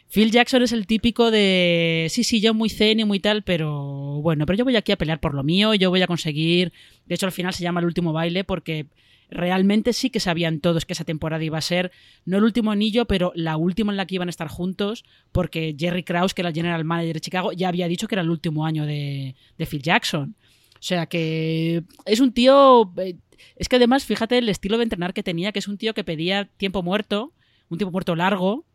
[0.08, 4.20] Phil Jackson es el típico de, sí, sí, yo muy zen y muy tal, pero
[4.22, 6.72] bueno, pero yo voy aquí a pelear por lo mío, yo voy a conseguir,
[7.06, 8.86] de hecho al final se llama el último baile porque
[9.28, 11.90] realmente sí que sabían todos que esa temporada iba a ser
[12.24, 15.74] no el último anillo, pero la última en la que iban a estar juntos, porque
[15.78, 18.30] Jerry Krause, que era el general manager de Chicago, ya había dicho que era el
[18.30, 20.36] último año de, de Phil Jackson.
[20.74, 22.92] O sea que es un tío...
[22.98, 23.16] eh,
[23.56, 26.04] Es que además, fíjate el estilo de entrenar que tenía, que es un tío que
[26.04, 27.32] pedía tiempo muerto,
[27.70, 28.65] un tiempo muerto largo,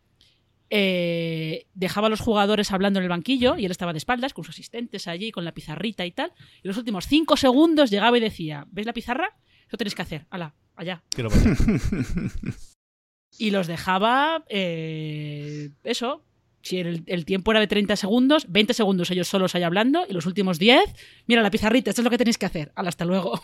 [0.73, 4.45] eh, dejaba a los jugadores hablando en el banquillo y él estaba de espaldas con
[4.45, 6.31] sus asistentes allí, con la pizarrita y tal.
[6.63, 9.37] Y los últimos cinco segundos llegaba y decía, ¿ves la pizarra?
[9.67, 11.03] Eso tenéis que hacer, ala, allá.
[11.09, 11.29] Quiero.
[13.37, 16.23] Y los dejaba, eh, eso,
[16.61, 20.13] si el, el tiempo era de 30 segundos, 20 segundos ellos solos ahí hablando y
[20.13, 20.81] los últimos 10,
[21.27, 23.41] mira la pizarrita, esto es lo que tenéis que hacer, ala, hasta luego.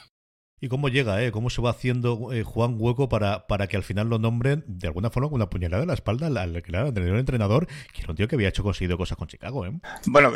[0.60, 1.32] ¿Y cómo llega, eh?
[1.32, 4.88] ¿Cómo se va haciendo eh, Juan Hueco para, para que al final lo nombren de
[4.88, 8.28] alguna forma con una puñalada en la espalda al, entrenador, entrenador, que era un tío
[8.28, 9.80] que había hecho conseguido cosas con Chicago, ¿eh?
[10.08, 10.34] Bueno,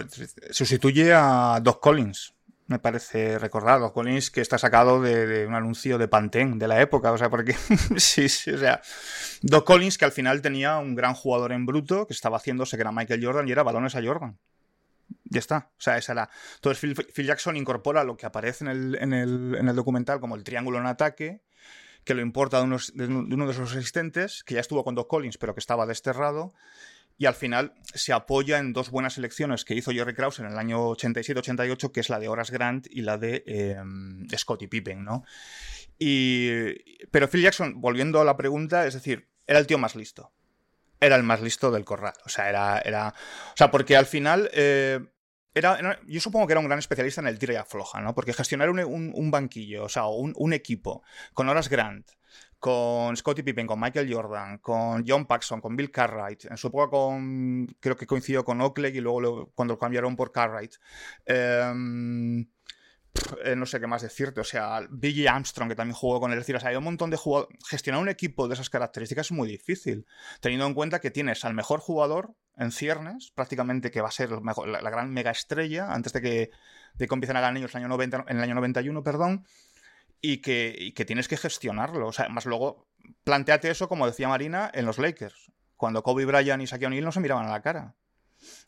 [0.52, 2.36] sustituye a Doc Collins,
[2.68, 3.80] me parece recordar.
[3.80, 7.18] Doc Collins que está sacado de, de un anuncio de Pantene de la época, o
[7.18, 7.54] sea, porque
[7.98, 8.80] sí, sí, o sea,
[9.42, 12.82] Doc Collins que al final tenía un gran jugador en bruto que estaba haciéndose que
[12.82, 14.38] era Michael Jordan y era balones a Jordan.
[15.32, 15.72] Ya está.
[15.78, 16.30] O sea, esa era.
[16.56, 20.20] Entonces Phil, Phil Jackson incorpora lo que aparece en el, en, el, en el, documental
[20.20, 21.42] como el triángulo en ataque,
[22.04, 25.08] que lo importa de, unos, de, uno de sus asistentes, que ya estuvo con Doc
[25.08, 26.54] Collins, pero que estaba desterrado.
[27.18, 30.58] Y al final se apoya en dos buenas elecciones que hizo Jerry Krause en el
[30.58, 33.78] año 87-88, que es la de Horace Grant y la de eh,
[34.36, 35.24] Scottie Pippen, ¿no?
[35.98, 40.34] Y, pero Phil Jackson, volviendo a la pregunta, es decir, era el tío más listo.
[41.00, 42.14] Era el más listo del corral.
[42.26, 42.80] O sea, era.
[42.80, 44.50] era o sea, porque al final.
[44.54, 45.00] Eh,
[45.54, 48.16] era, yo supongo que era un gran especialista en el tira y afloja, ¿no?
[48.16, 52.12] Porque gestionar un, un, banquillo, o sea, un, equipo con Horace Grant,
[52.60, 56.90] con Scottie Pippen, con Michael Jordan, con John Paxson, con Bill Cartwright, en su época
[56.90, 60.76] con, creo que coincidió con Oakley y luego cuando lo cambiaron por Cartwright.
[61.26, 62.46] Eh,
[63.44, 66.38] eh, no sé qué más decirte, o sea, Billy Armstrong, que también jugó con él,
[66.38, 67.58] es decir, o sea, hay un montón de jugadores.
[67.68, 70.06] Gestionar un equipo de esas características es muy difícil,
[70.40, 74.32] teniendo en cuenta que tienes al mejor jugador en ciernes, prácticamente que va a ser
[74.32, 76.52] la, gran mega estrella, antes de que,
[76.96, 79.46] de que empiecen a ganar niños en el año, 90, en el año 91, perdón,
[80.22, 82.08] y que, y que tienes que gestionarlo.
[82.08, 82.88] O sea, más luego,
[83.24, 87.12] planteate eso, como decía Marina, en los Lakers, cuando Kobe Bryant y Shaquille O'Neal no
[87.12, 87.96] se miraban a la cara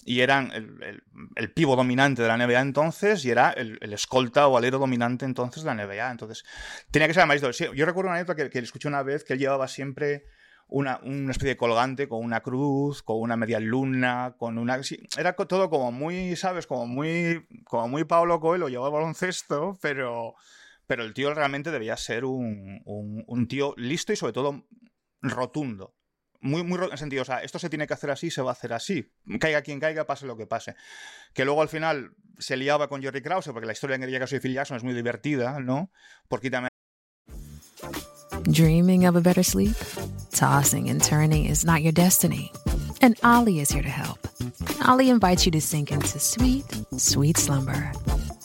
[0.05, 1.03] y eran el, el,
[1.35, 5.63] el, pivo dominante de la NBA entonces y era el, escolta o alero dominante entonces
[5.63, 6.11] de la NBA.
[6.11, 6.43] Entonces,
[6.91, 9.39] tenía que ser más Yo recuerdo una anécdota que, que escuché una vez que él
[9.39, 10.25] llevaba siempre
[10.67, 14.79] una, una, especie de colgante con una cruz, con una media luna, con una...
[15.17, 16.67] Era todo como muy, ¿sabes?
[16.67, 20.35] Como muy, como muy Pablo Coelho, llevaba baloncesto, pero,
[20.87, 24.65] pero el tío realmente debía ser un, un tío listo y sobre todo
[25.21, 25.93] rotundo
[26.43, 28.53] muy, muy en sentido, o sea, esto se tiene que hacer así, se va a
[28.53, 29.09] hacer así.
[29.39, 30.75] Caiga quien caiga, pase lo que pase.
[31.33, 34.27] Que luego al final se liaba con Jerry Krause, porque la historia en que llega
[34.27, 35.89] soy Phil Jackson es muy divertida, ¿no?
[36.27, 36.69] Porque también.
[38.43, 39.75] Dreaming of a better sleep?
[40.31, 42.51] Tossing and turning is not your destiny.
[43.01, 44.19] And Ollie is here to help.
[44.85, 46.65] Ollie invites you to sink into sweet,
[46.97, 47.93] sweet slumber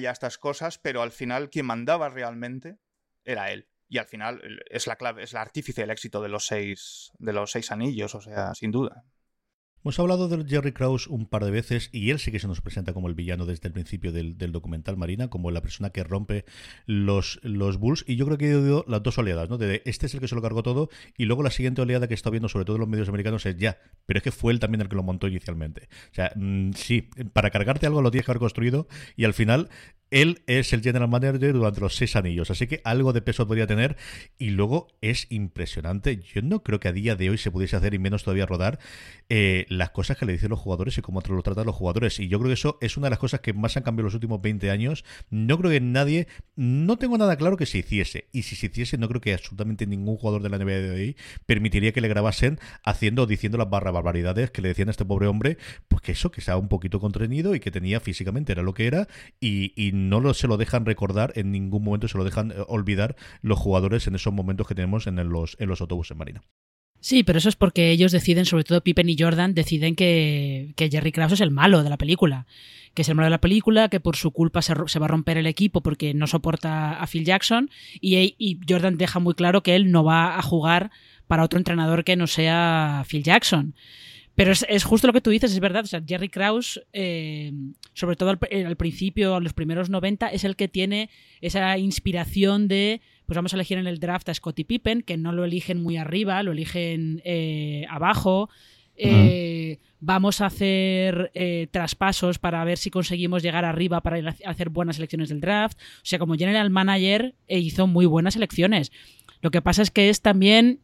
[0.00, 2.78] Ya estas cosas, pero al final quien mandaba realmente
[3.24, 3.68] era él.
[3.88, 7.32] Y al final es la clave, es el artífice del éxito de los seis, de
[7.32, 9.04] los seis anillos, o sea, sin duda.
[9.86, 12.60] Hemos hablado de Jerry Krause un par de veces y él sí que se nos
[12.60, 16.44] presenta como el villano desde el principio del, documental Marina, como la persona que rompe
[16.86, 17.38] los,
[17.78, 18.04] Bulls.
[18.08, 19.58] Y yo creo que he oído las dos oleadas, ¿no?
[19.58, 22.14] De este es el que se lo cargó todo y luego la siguiente oleada que
[22.14, 24.58] está viendo sobre todo en los medios americanos es ya, pero es que fue él
[24.58, 25.88] también el que lo montó inicialmente.
[26.10, 29.68] O sea, mm, sí, para cargarte algo lo tienes que haber construido y al final
[30.16, 33.66] él es el general manager durante los seis anillos, así que algo de peso podría
[33.66, 33.98] tener.
[34.38, 36.16] Y luego es impresionante.
[36.16, 38.78] Yo no creo que a día de hoy se pudiese hacer, y menos todavía rodar,
[39.28, 42.18] eh, las cosas que le dicen los jugadores y cómo lo tratan los jugadores.
[42.18, 44.14] Y yo creo que eso es una de las cosas que más han cambiado los
[44.14, 45.04] últimos 20 años.
[45.28, 48.28] No creo que nadie, no tengo nada claro que se hiciese.
[48.32, 51.16] Y si se hiciese, no creo que absolutamente ningún jugador de la NBA de hoy
[51.44, 55.04] permitiría que le grabasen haciendo o diciendo las barra barbaridades que le decían a este
[55.04, 55.58] pobre hombre.
[55.88, 58.86] Pues que eso, que estaba un poquito contenido y que tenía físicamente era lo que
[58.86, 59.08] era.
[59.40, 63.58] y no se lo dejan recordar en ningún momento, se lo dejan eh, olvidar los
[63.58, 66.42] jugadores en esos momentos que tenemos en los, en los autobuses Marina.
[67.00, 71.12] Sí, pero eso es porque ellos deciden, sobre todo Pippen y Jordan, deciden que, Jerry
[71.12, 72.46] Krause es el malo de la película.
[72.94, 75.36] Que es el malo de la película, que por su culpa se, va a romper
[75.36, 77.70] el equipo porque no soporta a Phil Jackson.
[78.00, 80.90] Y, y Jordan deja muy claro que él no va a jugar
[81.26, 83.74] para otro entrenador que no sea Phil Jackson.
[84.36, 85.84] Pero es, justo lo que tú dices, es verdad.
[85.84, 87.52] O sea, Jerry Krause, eh,
[87.94, 91.08] sobre todo al, eh, al, principio, a los primeros 90, es el que tiene
[91.40, 95.32] esa inspiración de, pues vamos a elegir en el draft a Scottie Pippen, que no
[95.32, 98.50] lo eligen muy arriba, lo eligen eh, abajo.
[100.00, 101.32] Vamos a hacer
[101.70, 105.78] traspasos para ver si conseguimos llegar arriba para hacer buenas elecciones del draft.
[105.78, 108.92] O sea, como general manager hizo muy buenas elecciones.
[109.40, 110.80] Lo que pasa es que es también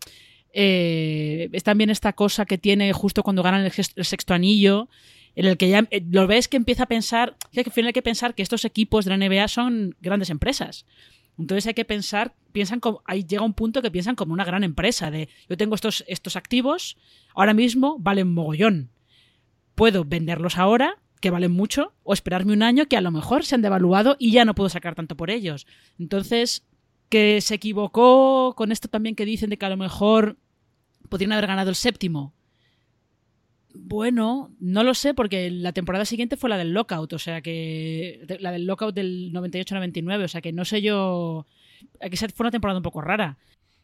[0.53, 4.89] eh, es también esta cosa que tiene justo cuando ganan el, sexto anillo,
[5.35, 7.93] en el que ya eh, lo ves que empieza a pensar, que al final hay
[7.93, 10.85] que pensar que estos equipos de la NBA son grandes empresas.
[11.39, 14.65] Entonces hay que pensar, piensan como, ahí llega un punto que piensan como una gran
[14.65, 16.99] empresa, de yo tengo estos, estos activos,
[17.35, 18.91] ahora mismo valen mogollón.
[19.75, 23.55] Puedo venderlos ahora, que valen mucho, o esperarme un año que a lo mejor se
[23.55, 25.67] han devaluado y ya no puedo sacar tanto por ellos.
[25.99, 26.67] Entonces,
[27.09, 30.39] que se equivocó con esto también que dicen de que a lo mejor
[31.13, 32.33] podrían haber ganado el séptimo.
[33.75, 38.25] Bueno, no lo sé porque la temporada siguiente fue la del lockout, o sea que
[38.41, 41.47] la del lockout del 98-99, o sea que no sé yo,
[42.01, 43.37] que fue una temporada un poco rara.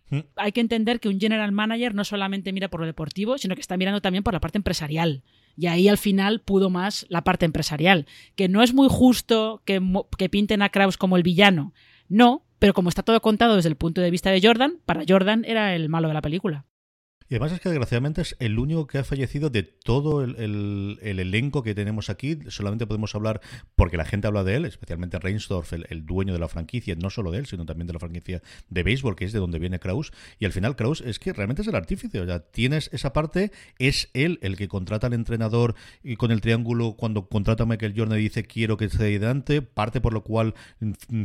[0.08, 0.20] Mm.
[0.36, 3.60] Hay que entender que un general manager no solamente mira por lo deportivo, sino que
[3.60, 5.22] está mirando también por la parte empresarial.
[5.54, 8.06] Y ahí al final pudo más la parte empresarial.
[8.36, 9.82] Que no es muy justo que,
[10.16, 11.74] que pinten a Kraus como el villano.
[12.08, 15.44] No, pero como está todo contado desde el punto de vista de Jordan, para Jordan
[15.44, 16.64] era el malo de la película.
[17.28, 21.62] Y además es que desgraciadamente es el único que ha fallecido de todo el, elenco
[21.62, 22.38] que tenemos aquí.
[22.48, 23.40] Solamente podemos hablar
[23.76, 27.30] porque la gente habla de él, especialmente Reinsdorf, el, dueño de la franquicia, no solo
[27.30, 30.12] de él, sino también de la franquicia de béisbol, que es de donde viene Kraus.
[30.38, 32.20] Y al final Kraus es que realmente es el artífice.
[32.20, 36.40] O sea, tienes esa parte, es él el que contrata al entrenador y con el
[36.40, 40.22] triángulo, cuando contrata a Michael Jordan y dice quiero que se Dante, parte por lo
[40.22, 40.54] cual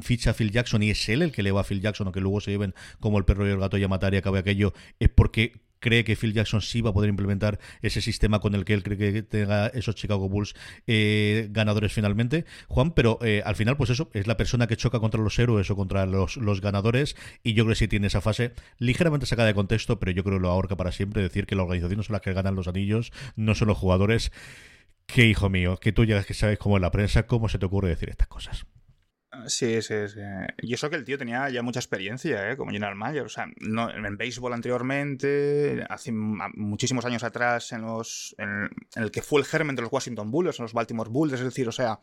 [0.01, 2.11] ficha a Phil Jackson y es él el que le va a Phil Jackson, o
[2.11, 4.39] que luego se lleven como el perro y el gato y a matar y acabe
[4.39, 8.55] aquello, es porque cree que Phil Jackson sí va a poder implementar ese sistema con
[8.55, 10.55] el que él cree que tenga esos Chicago Bulls
[10.87, 14.99] eh, ganadores finalmente, Juan, pero eh, al final pues eso, es la persona que choca
[14.99, 18.53] contra los héroes o contra los, ganadores y yo creo que sí tiene esa fase
[18.79, 21.63] ligeramente sacada de contexto, pero yo creo que lo ahorca para siempre decir que la
[21.63, 24.31] organización no son las que ganan los anillos, no son los jugadores.
[25.05, 27.65] Que hijo mío, que tú llegas que sabes cómo es la prensa, cómo se te
[27.65, 28.65] ocurre decir estas cosas.
[29.47, 30.19] Sí, sí, sí.
[30.61, 32.57] Y eso que el tío tenía ya mucha experiencia, ¿eh?
[32.57, 33.23] Como general manager.
[33.23, 39.21] O sea, no, en béisbol anteriormente, hace muchísimos años atrás, en los en, el que
[39.21, 41.99] fue el germen de los Washington Bulls, en los Baltimore Bulls, es decir, o sea,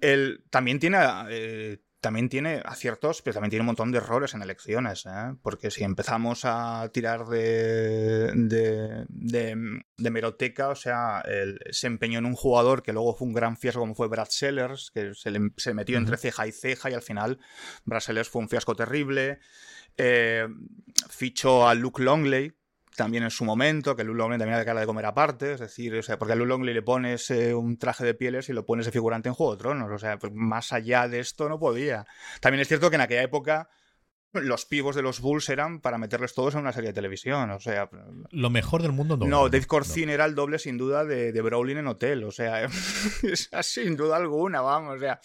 [0.00, 0.98] él también tiene
[1.30, 5.34] eh, también tiene aciertos, pero también tiene un montón de errores en elecciones, ¿eh?
[5.42, 11.24] porque si empezamos a tirar de, de, de, meroteca, o sea,
[11.70, 14.90] se empeñó en un jugador que luego fue un gran fiasco como fue Brad Sellers,
[14.92, 17.38] que se, metió entre ceja y ceja y al final
[17.84, 19.40] Brad Sellers fue un fiasco terrible.
[19.96, 20.46] Eh,
[21.10, 22.57] fichó a Luke Longley,
[22.98, 25.94] también en su momento, que Lou Longley también había cara de comer aparte, es decir,
[25.94, 28.66] o sea, porque a Lou Longley le pones eh, un traje de pieles y lo
[28.66, 31.60] pones de figurante en Juego de Tronos, o sea, pues más allá de esto no
[31.60, 32.06] podía.
[32.40, 33.70] También es cierto que en aquella época
[34.32, 37.60] los pivos de los Bulls eran para meterles todos en una serie de televisión, o
[37.60, 37.88] sea...
[38.30, 39.26] Lo mejor del mundo no.
[39.26, 42.68] No, Dave Corzine era el doble sin duda de, de Brolin en Hotel, o sea,
[43.62, 45.20] sin duda alguna, vamos, o sea...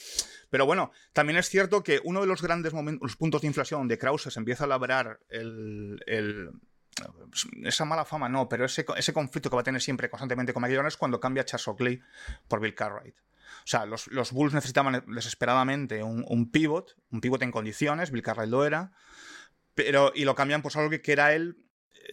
[0.51, 3.88] Pero bueno, también es cierto que uno de los grandes momentos, los puntos de inflación
[3.88, 6.51] de Krause se empieza a labrar el
[7.64, 10.62] esa mala fama no, pero ese, ese conflicto que va a tener siempre constantemente con
[10.62, 12.02] Michael Jordan es cuando cambia Charles Oakley
[12.48, 13.16] por Bill Cartwright.
[13.16, 18.22] O sea, los, los Bulls necesitaban desesperadamente un, un, pivot, un pivot en condiciones, Bill
[18.22, 18.91] Cartwright lo era,
[19.74, 21.64] pero, y lo cambian por algo que, que era él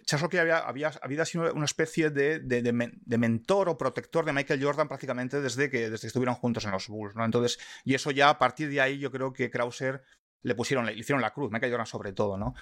[0.04, 4.32] Charles Oakley había, había, había, sido una especie de, de, de, mentor o protector de
[4.32, 7.24] Michael Jordan prácticamente desde que, desde que estuvieron juntos en los Bulls, ¿no?
[7.24, 10.02] Entonces, y eso ya a partir de ahí yo creo que Krauser
[10.42, 12.54] le pusieron, le hicieron la cruz, Michael Jordan sobre todo, ¿no?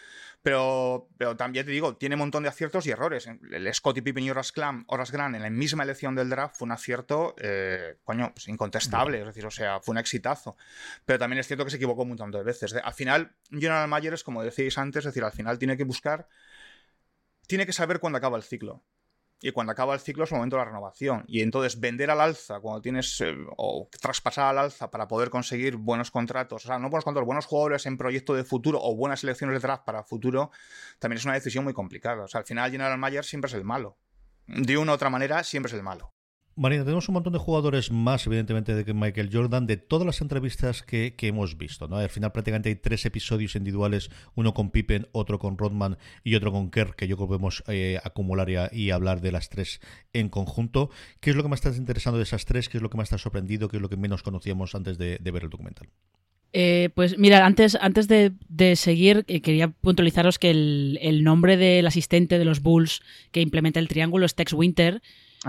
[0.43, 3.27] Pero, pero también te digo, tiene un montón de aciertos y errores.
[3.27, 6.67] El Scottie Pippen y Horace Grant, Horace Grant en la misma elección del draft fue
[6.67, 10.57] un acierto, eh, coño, pues incontestable, es decir, o sea, fue un exitazo.
[11.05, 12.75] Pero también es cierto que se equivocó un montón de veces.
[12.75, 16.29] Al final, General Mayer es como decíais antes, es decir, al final tiene que buscar,
[17.47, 18.83] tiene que saber cuándo acaba el ciclo
[19.41, 21.25] y cuando acaba el ciclo es el momento de la renovación.
[21.29, 25.77] Y entonces vender al alza cuando tienes, eh, o traspasar al alza para poder conseguir
[25.77, 29.21] buenos contratos, o sea, no buenos contratos, buenos jugadores en proyecto de futuro o buenas
[29.21, 30.51] selecciones de draft para futuro,
[30.99, 32.25] también es una decisión muy complicada.
[32.25, 33.97] O sea, al final General Mayer siempre es el malo.
[34.47, 36.13] De una u otra manera, siempre es el malo.
[36.59, 40.21] Marina, tenemos un montón de jugadores más, evidentemente, de que Michael Jordan, de todas las
[40.21, 41.87] entrevistas que, que, hemos visto.
[41.87, 41.99] ¿no?
[41.99, 46.51] Al final prácticamente hay tres episodios individuales, uno con Pippen, otro con Rodman y otro
[46.51, 49.81] con Kerr, que yo creo que podemos eh, acumular y, hablar de las tres
[50.13, 50.91] en conjunto.
[51.21, 52.69] ¿Qué es lo que más está interesando de esas tres?
[52.69, 53.69] ¿Qué es lo que más está sorprendido?
[53.69, 55.89] ¿Qué es lo que menos conocíamos antes de, de ver el documental?
[56.53, 61.57] Eh, pues mira, antes, antes de, de seguir, eh, quería puntualizaros que el, el nombre
[61.57, 65.03] del asistente de los Bulls que implementa el triángulo es Tex Winter,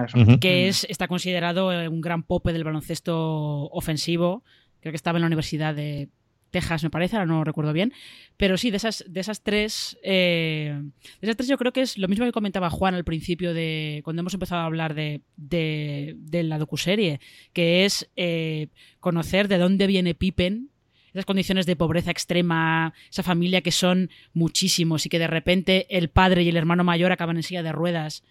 [0.05, 0.39] Eso.
[0.39, 4.43] que es, está considerado un gran pope del baloncesto ofensivo.
[4.81, 6.09] Creo que estaba en la Universidad de
[6.51, 7.93] Texas, me parece, ahora no recuerdo bien.
[8.37, 9.97] Pero sí, de esas, de esas tres.
[10.03, 10.79] Eh,
[11.21, 14.01] de esas tres, yo creo que es lo mismo que comentaba Juan al principio de.
[14.03, 17.19] cuando hemos empezado a hablar de, de, de la docuserie.
[17.53, 18.67] Que es eh,
[18.99, 20.69] conocer de dónde viene Pippen.
[21.13, 26.09] Esas condiciones de pobreza extrema, esa familia que son muchísimos y que de repente el
[26.09, 28.23] padre y el hermano mayor acaban en silla de ruedas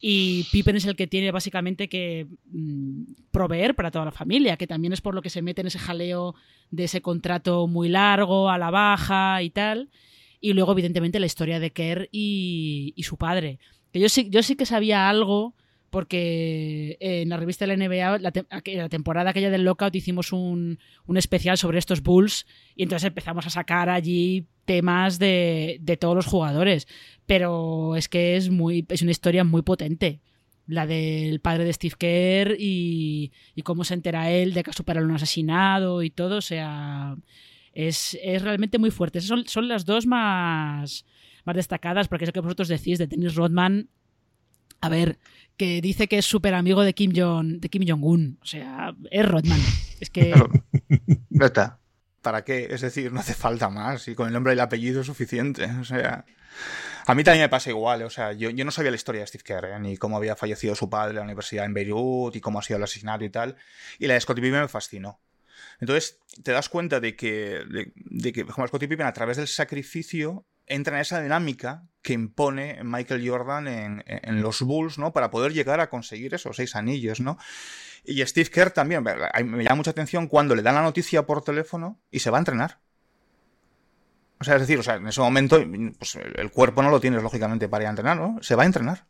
[0.00, 4.66] y Pippen es el que tiene básicamente que mmm, proveer para toda la familia, que
[4.66, 6.34] también es por lo que se mete en ese jaleo
[6.70, 9.90] de ese contrato muy largo, a la baja y tal.
[10.40, 13.58] Y luego, evidentemente, la historia de Kerr y, y su padre.
[13.92, 15.54] Que yo sí, yo sí que sabía algo,
[15.94, 20.32] porque en la revista de la NBA, la, te la temporada aquella del Lockout, hicimos
[20.32, 25.96] un, un, especial sobre estos Bulls y entonces empezamos a sacar allí temas de, de
[25.96, 26.88] todos los jugadores.
[27.26, 30.20] Pero es que es, muy, es una historia muy potente
[30.66, 34.72] la del padre de Steve Kerr y, y, cómo se entera él de que ha
[34.72, 37.14] superado un asesinado y todo, o sea,
[37.72, 39.20] es, es realmente muy fuerte.
[39.20, 41.06] Esas son, son las dos más,
[41.44, 43.90] más destacadas, porque es lo que vosotros decís de Dennis Rodman.
[44.84, 45.18] A ver,
[45.56, 48.94] que dice que es súper amigo de Kim Jong de Kim Jong Un, o sea,
[49.10, 49.58] es Rodman.
[49.98, 50.34] Es que
[51.30, 51.78] Neta,
[52.20, 52.68] ¿para qué?
[52.70, 55.64] Es decir, no hace falta más y con el nombre y el apellido es suficiente,
[55.80, 56.26] o sea,
[57.06, 59.26] a mí también me pasa igual, o sea, yo, yo no sabía la historia de
[59.26, 59.80] Steve Kerr, ¿eh?
[59.80, 62.76] ni cómo había fallecido su padre en la universidad en Beirut y cómo ha sido
[62.76, 63.56] el asesinato y tal,
[63.98, 65.18] y la de Scottie Pippen me fascinó.
[65.80, 69.48] Entonces, te das cuenta de que, de, de que como Scottie Pippen, a través del
[69.48, 75.12] sacrificio, entra en esa dinámica que impone Michael Jordan en, en, los Bulls, ¿no?
[75.12, 77.38] Para poder llegar a conseguir esos seis anillos, ¿no?
[78.04, 81.98] Y Steve Kerr también, me llama mucha atención cuando le dan la noticia por teléfono
[82.10, 82.80] y se va a entrenar.
[84.38, 85.58] O sea, es decir, o sea, en ese momento,
[85.98, 88.36] pues el cuerpo no lo tienes, lógicamente, para ir a entrenar, ¿no?
[88.42, 89.06] Se va a entrenar.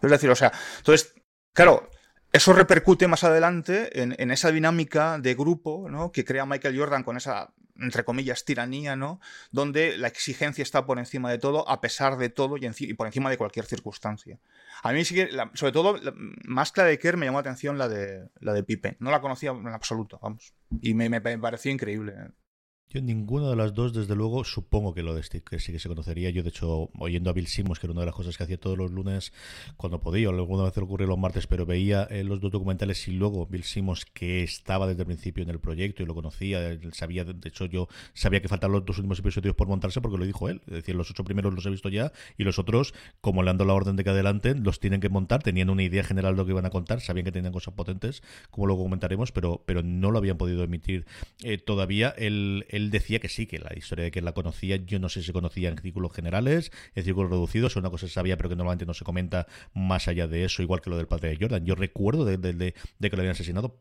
[0.00, 1.14] Es decir, o sea, entonces,
[1.52, 1.90] claro,
[2.36, 6.12] eso repercute más adelante en, esa dinámica de grupo ¿no?
[6.12, 9.20] que crea Michael Jordan con esa, entre comillas, tiranía, ¿no?
[9.52, 13.30] donde la exigencia está por encima de todo, a pesar de todo y, por encima
[13.30, 14.38] de cualquier circunstancia.
[14.82, 16.12] A mí sí que, sobre todo, la,
[16.44, 18.96] más que la de Kerr, me llamó la atención la de, la de.
[18.98, 20.52] No la conocía en absoluto, vamos.
[20.82, 22.14] Y me, me, me pareció increíble.
[22.88, 25.80] Yo ninguna de las dos, desde luego, supongo que lo de Steve que sí que
[25.80, 26.30] se conocería.
[26.30, 28.58] Yo, de hecho, oyendo a Bill Simmons, que era una de las cosas que hacía
[28.58, 29.32] todos los lunes
[29.76, 33.10] cuando podía, o alguna vez ocurría los martes, pero veía eh, los dos documentales y
[33.10, 37.24] luego Bill Simmons, que estaba desde el principio en el proyecto y lo conocía, sabía,
[37.24, 40.48] de hecho, yo sabía que faltaban los dos últimos episodios por montarse porque lo dijo
[40.48, 40.62] él.
[40.68, 43.64] Es decir, los ocho primeros los he visto ya y los otros, como le ando
[43.64, 46.46] la orden de que adelante, los tienen que montar, tenían una idea general de lo
[46.46, 50.12] que iban a contar, sabían que tenían cosas potentes, como luego comentaremos, pero, pero no
[50.12, 51.04] lo habían podido emitir
[51.42, 52.10] eh, todavía.
[52.16, 55.20] Él, él decía que sí, que la historia de que la conocía, yo no sé
[55.20, 58.48] si se conocía en círculos generales, en círculos reducidos, es una cosa que sabía, pero
[58.48, 61.36] que normalmente no se comenta más allá de eso, igual que lo del padre de
[61.40, 61.64] Jordan.
[61.64, 63.80] Yo recuerdo de, de que lo habían asesinado,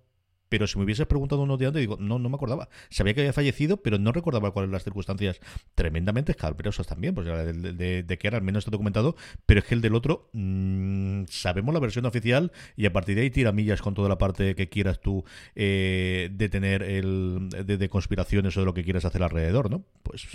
[0.49, 2.69] pero si me hubieses preguntado unos días antes, digo, no, no me acordaba.
[2.89, 5.39] Sabía que había fallecido, pero no recordaba cuáles eran las circunstancias
[5.75, 9.15] tremendamente escalbrosas también, pues de, de, que era al menos está documentado,
[9.45, 13.23] pero es que el del otro, mmm, sabemos la versión oficial y a partir de
[13.23, 15.23] ahí tira millas con toda la parte que quieras tú
[15.55, 19.85] eh, de tener el, de conspiraciones o de lo que quieras hacer alrededor, ¿no?
[20.03, 20.27] Pues,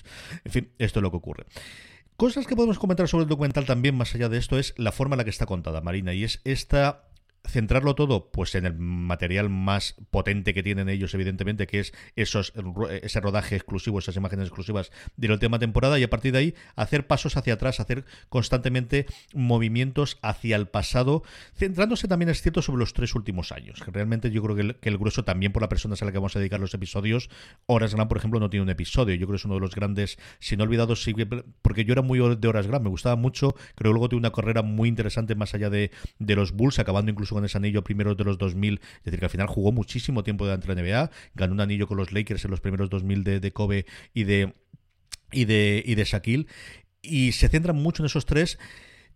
[0.44, 1.46] en fin, esto es lo que ocurre.
[2.16, 5.14] Cosas que podemos comentar sobre el documental también, más allá de esto, es la forma
[5.14, 7.09] en la que está contada, Marina, y es esta
[7.46, 12.52] centrarlo todo pues en el material más potente que tienen ellos evidentemente que es esos
[13.02, 16.54] ese rodaje exclusivo esas imágenes exclusivas de la última temporada y a partir de ahí
[16.76, 21.22] hacer pasos hacia atrás hacer constantemente movimientos hacia el pasado
[21.54, 24.98] centrándose también es cierto sobre los tres últimos años que realmente yo creo que el,
[24.98, 27.30] grueso también por la persona a la que vamos a dedicar los episodios
[27.66, 29.14] Horas Gran por ejemplo no tiene un episodio.
[29.14, 31.14] Yo creo que es uno de los grandes si no olvidados sí,
[31.62, 34.32] porque yo era muy de Horas Gran me gustaba mucho creo que luego tuve una
[34.32, 38.14] carrera muy interesante más allá de, de los Bulls acabando incluso con ese anillo primero
[38.14, 41.52] de los 2000, es decir, que al final jugó muchísimo tiempo de la NBA, ganó
[41.52, 44.54] un anillo con los Lakers en los primeros 2000 de, de Kobe y de,
[45.32, 46.46] y de, y de Shaquille,
[47.02, 48.58] y se centran mucho en esos tres.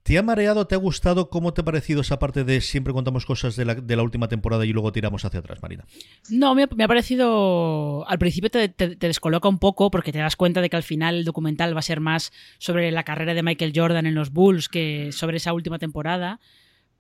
[0.05, 0.67] ¿Te ha mareado?
[0.67, 1.31] ¿Te ha gustado?
[1.31, 4.73] ¿Cómo te ha parecido esa parte de siempre contamos cosas de la, última temporada y
[4.73, 5.87] luego tiramos hacia atrás, Marina?
[6.29, 8.07] No, me ha, parecido.
[8.07, 11.25] Al principio te, descoloca un poco porque te das cuenta de que al final el
[11.25, 15.11] documental va a ser más sobre la carrera de Michael Jordan en los Bulls que
[15.11, 16.39] sobre esa última temporada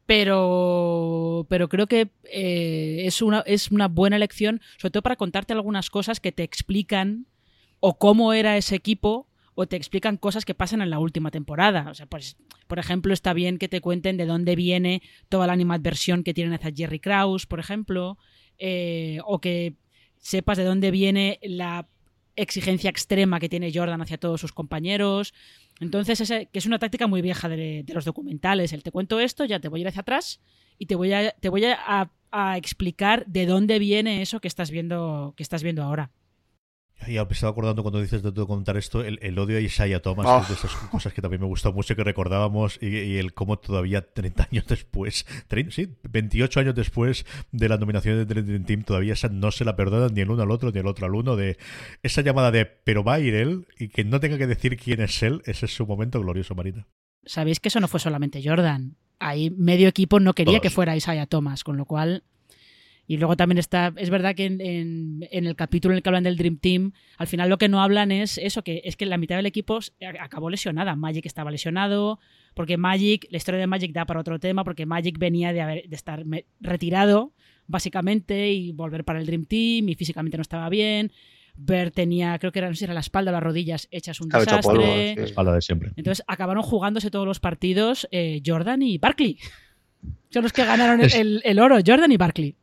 [0.06, 5.52] pero, pero creo que eh, es, una, es una buena elección, sobre todo para contarte
[5.52, 7.26] algunas cosas que te explican
[7.80, 11.88] o cómo era ese equipo o te explican cosas que pasan en la última temporada.
[11.90, 12.36] O sea, pues,
[12.66, 16.54] por ejemplo, está bien que te cuenten de dónde viene toda la animadversión que tienen
[16.54, 18.18] hacia Jerry Krause, por ejemplo,
[18.58, 19.74] eh, o que
[20.18, 21.86] sepas de dónde viene la
[22.36, 25.34] exigencia extrema que tiene Jordan hacia todos sus compañeros.
[25.80, 28.72] Entonces, ese, que es una táctica muy vieja de, los documentales.
[28.72, 30.40] El te cuento esto, ya te voy a ir hacia atrás
[30.78, 34.70] y te voy a, te voy a, a explicar de dónde viene eso que estás
[34.70, 36.10] viendo, que estás viendo ahora.
[37.06, 40.44] Y me estaba acordando cuando dices de, contar esto, el, odio a Isaiah Thomas, oh.
[40.48, 44.48] de esas cosas que también me gustó mucho, que recordábamos, y, el cómo todavía 30
[44.50, 49.28] años después, 30, sí, 28 años después de la nominación de Dream Team, todavía esa
[49.28, 51.58] no se la perdonan ni el uno al otro, ni el otro al uno, de
[52.02, 55.00] esa llamada de, pero va a ir él, y que no tenga que decir quién
[55.02, 56.86] es él, ese es su momento glorioso, Marina.
[57.26, 58.96] Sabéis que eso no fue solamente Jordan.
[59.18, 62.24] Ahí medio equipo no quería que fuera Isaiah Thomas, con lo cual
[63.06, 66.36] y luego también está, es verdad que en, el capítulo en el que hablan del
[66.36, 69.36] Dream Team, al final lo que no hablan es eso, que es que la mitad
[69.36, 69.78] del equipo
[70.18, 70.96] acabó lesionada.
[70.96, 72.18] Magic estaba lesionado,
[72.54, 75.88] porque Magic, la historia de Magic da para otro tema, porque Magic venía de, haber,
[75.88, 76.24] de estar
[76.60, 77.32] retirado,
[77.66, 81.12] básicamente, y volver para el Dream Team, y físicamente no estaba bien.
[81.56, 84.20] Ver tenía, creo que era, no sé si era la espalda o las rodillas hechas
[84.20, 85.14] un desastre.
[85.14, 85.92] la espalda de siempre.
[85.94, 89.38] Entonces acabaron jugándose todos los partidos eh, Jordan y Barkley.
[90.30, 92.56] Son los que ganaron el, el oro, Jordan y Barkley.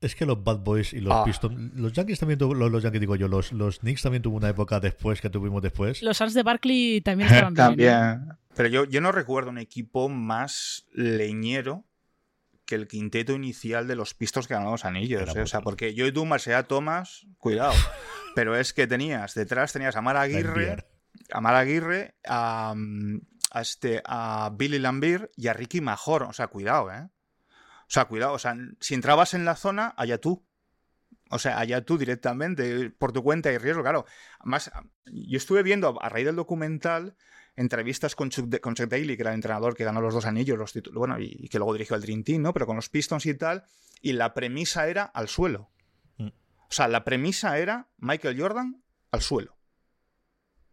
[0.00, 1.24] Es que los Bad Boys y los ah.
[1.24, 4.48] Pistons, los Yankees también tuvo, los, Yankees digo yo, los, los Knicks también tuvo una
[4.48, 6.02] época después que tuvimos después.
[6.02, 7.66] Los Suns de Barkley también estaban bien.
[7.66, 8.30] También.
[8.30, 8.34] ¿eh?
[8.54, 11.84] Pero yo, yo no recuerdo un equipo más leñero
[12.64, 15.34] que el quinteto inicial de los Pistons que ganaron los anillos.
[15.34, 15.40] ¿eh?
[15.40, 17.72] O sea, porque yo y tú, Marcea Thomas, cuidado.
[18.34, 20.84] pero es que tenías, detrás tenías a Mar Aguirre,
[21.32, 22.74] a Mar Aguirre, a,
[23.50, 26.24] a, este, a Billy Lambir y a Ricky Major.
[26.24, 27.08] O sea, cuidado, ¿eh?
[27.88, 30.44] O sea, cuidado, o sea, si entrabas en la zona, allá tú.
[31.30, 34.04] O sea, allá tú directamente, por tu cuenta y riesgo, claro.
[34.40, 34.70] Además,
[35.06, 37.16] yo estuve viendo a raíz del documental
[37.56, 40.98] entrevistas con Chuck, Daly, que era el entrenador que ganó los dos anillos, los títulos,
[40.98, 42.52] bueno, y, que luego dirigió el Dream Team, ¿no?
[42.52, 43.64] Pero con los Pistons y tal,
[44.00, 45.70] y la premisa era al suelo.
[46.18, 46.28] Mm.
[46.28, 49.57] O sea, la premisa era Michael Jordan al suelo.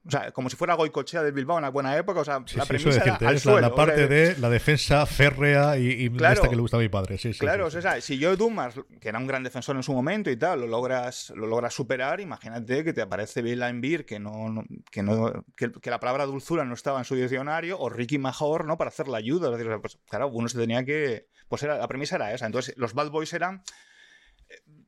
[0.08, 2.20] O sea, como si fuera Goicochea del Bilbao en una buena época.
[2.20, 6.62] O sea, la premisa era la, parte de la defensa férrea y, esta que le
[6.62, 7.18] gusta a mi padre.
[7.18, 10.30] Sí, claro, o sea, si yo Dumas, que era un gran defensor en su momento
[10.30, 14.64] y tal, lo logras, lo logras superar, imagínate que te aparece Bill Beer, que no,
[14.92, 18.78] que no que, la palabra dulzura no estaba en su diccionario, o Ricky Major, ¿no?
[18.78, 19.52] Para hacer la ayuda.
[19.52, 21.28] Es decir, pues, claro, uno se tenía que.
[21.48, 22.46] Pues era, la premisa era esa.
[22.46, 23.64] Entonces, los Bad Boys eran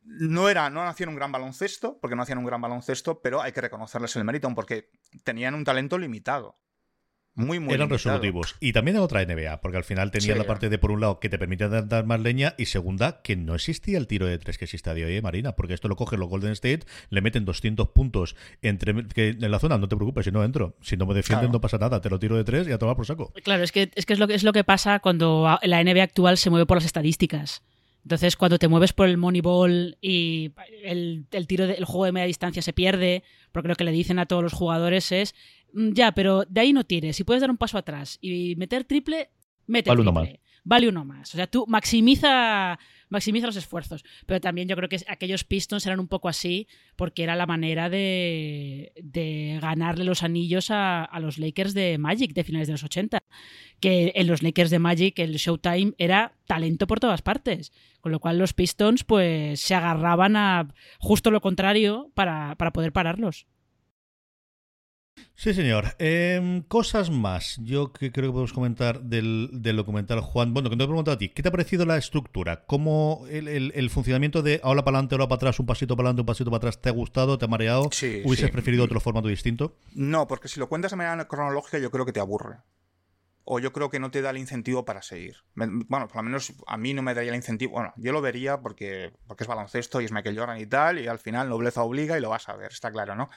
[0.08, 3.52] no era, no hacían un gran baloncesto, porque no hacían un gran baloncesto, pero hay
[3.52, 4.90] que reconocerles el mérito, porque
[5.24, 6.58] tenían un talento limitado.
[7.36, 8.56] Muy, muy Eran resolutivos.
[8.60, 11.20] Y también en otra NBA, porque al final tenían la parte de, por un lado,
[11.20, 14.58] que te permite dar más leña, y segunda, que no existía el tiro de tres
[14.58, 16.88] que existe a día de hoy, ¿eh, Marina, porque esto lo cogen los Golden State,
[17.10, 20.78] le meten 200 puntos entre que en la zona, no te preocupes, si no entro,
[20.82, 22.96] si no me defienden no pasa nada, te lo tiro de tres y a tomar
[22.96, 23.32] por saco.
[23.44, 26.02] Claro, es que, es que es, lo que es lo que pasa cuando la NBA
[26.02, 27.62] actual se mueve por las estadísticas.
[28.08, 32.62] Entonces, cuando te mueves por el Moneyball y el, tiro del juego de media distancia
[32.62, 35.36] se pierde, porque lo que le dicen a todos los jugadores es,
[35.74, 37.18] mm, ya, pero de ahí no tires.
[37.18, 39.30] Si puedes dar un paso atrás y meter triple,
[39.66, 40.04] mete triple.
[40.04, 40.30] Uno más.
[40.64, 41.34] Vale uno más.
[41.34, 42.80] O sea, tú maximiza
[43.10, 44.04] maximiza los esfuerzos.
[44.26, 47.90] Pero también yo creo que aquellos Pistons eran un poco así porque era la manera
[47.90, 52.84] de, de ganarle los anillos a, a, los Lakers de Magic de finales de los
[52.84, 53.24] 80.
[53.80, 57.72] Que en los Lakers de Magic el Showtime era talento por todas partes.
[58.02, 60.68] Con lo cual los Pistons pues se agarraban a
[61.00, 63.48] justo lo contrario para, para poder pararlos.
[65.36, 65.96] Sí, señor.
[66.00, 67.60] Em, cosas más.
[67.64, 70.54] Yo que creo que podemos comentar del, documental, Juan.
[70.54, 71.30] Bueno, que te he preguntado a ti.
[71.30, 72.66] ¿Qué te ha parecido la estructura?
[72.66, 76.26] ¿Cómo el, funcionamiento de ahora para adelante, ahora para atrás, un pasito para adelante, un
[76.26, 77.90] pasito para atrás, te ha gustado, te ha mareado?
[77.92, 79.78] Sí, ¿Hubieses preferido otro formato distinto?
[79.94, 82.58] No, porque si lo cuentas de manera cronológica, yo creo que te aburre
[83.50, 85.38] o yo creo que no te da el incentivo para seguir.
[85.56, 87.72] Bueno, por lo menos a mí no me daría el incentivo.
[87.74, 91.08] Bueno, yo lo vería porque, porque es baloncesto y es Michael Jordan y tal, y
[91.08, 93.30] al final nobleza obliga y lo vas a ver, está claro, ¿no?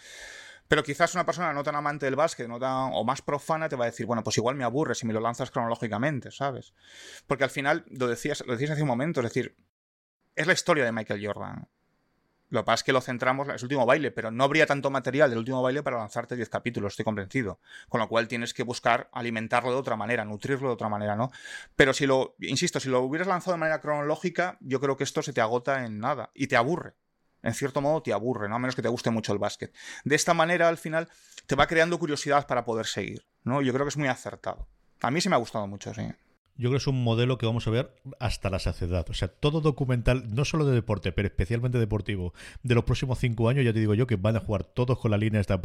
[0.71, 3.75] Pero quizás una persona no tan amante del básquet no tan, o más profana te
[3.75, 6.75] va a decir, bueno, pues igual me aburre si me lo lanzas cronológicamente, ¿sabes?
[7.27, 9.57] Porque al final, lo decías, lo decías hace un momento, es decir,
[10.37, 11.69] es la historia de Michael Jordan.
[12.51, 14.91] Lo que pasa es que lo centramos en el último baile, pero no habría tanto
[14.91, 17.59] material del último baile para lanzarte 10 capítulos, estoy convencido.
[17.89, 21.33] Con lo cual tienes que buscar alimentarlo de otra manera, nutrirlo de otra manera, ¿no?
[21.75, 25.21] Pero si lo, insisto, si lo hubieras lanzado de manera cronológica, yo creo que esto
[25.21, 26.95] se te agota en nada y te aburre
[27.43, 28.57] en cierto modo te aburre, ¿no?
[28.57, 29.75] A menos que te guste mucho el básquet.
[30.05, 31.09] De esta manera, al final,
[31.47, 33.63] te va creando curiosidad para poder seguir, ¿no?
[33.63, 34.69] Yo creo que es muy acertado.
[35.01, 36.03] A mí sí me ha gustado mucho, sí.
[36.61, 39.07] Yo creo que es un modelo que vamos a ver hasta la saciedad.
[39.09, 43.49] O sea, todo documental, no solo de deporte, pero especialmente deportivo, de los próximos cinco
[43.49, 45.59] años, ya te digo yo que van a jugar todos con la línea esta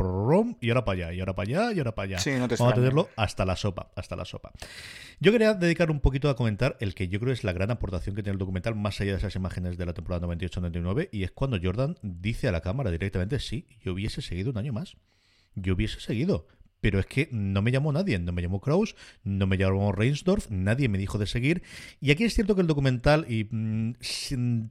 [0.62, 2.20] y ahora para allá, y ahora para allá, y ahora para allá.
[2.20, 4.54] Sí, no te vamos a tenerlo hasta la sopa, hasta la sopa.
[5.20, 8.16] Yo quería dedicar un poquito a comentar el que yo creo es la gran aportación
[8.16, 11.32] que tiene el documental, más allá de esas imágenes de la temporada 98-99, y es
[11.32, 14.96] cuando Jordan dice a la cámara directamente, sí, yo hubiese seguido un año más.
[15.56, 16.48] Yo hubiese seguido
[16.86, 20.52] pero es que no me llamó nadie, no me llamó Kraus, no me llamó Reinsdorf,
[20.52, 21.64] nadie me dijo de seguir.
[22.00, 23.94] Y aquí es cierto que el documental, y mm,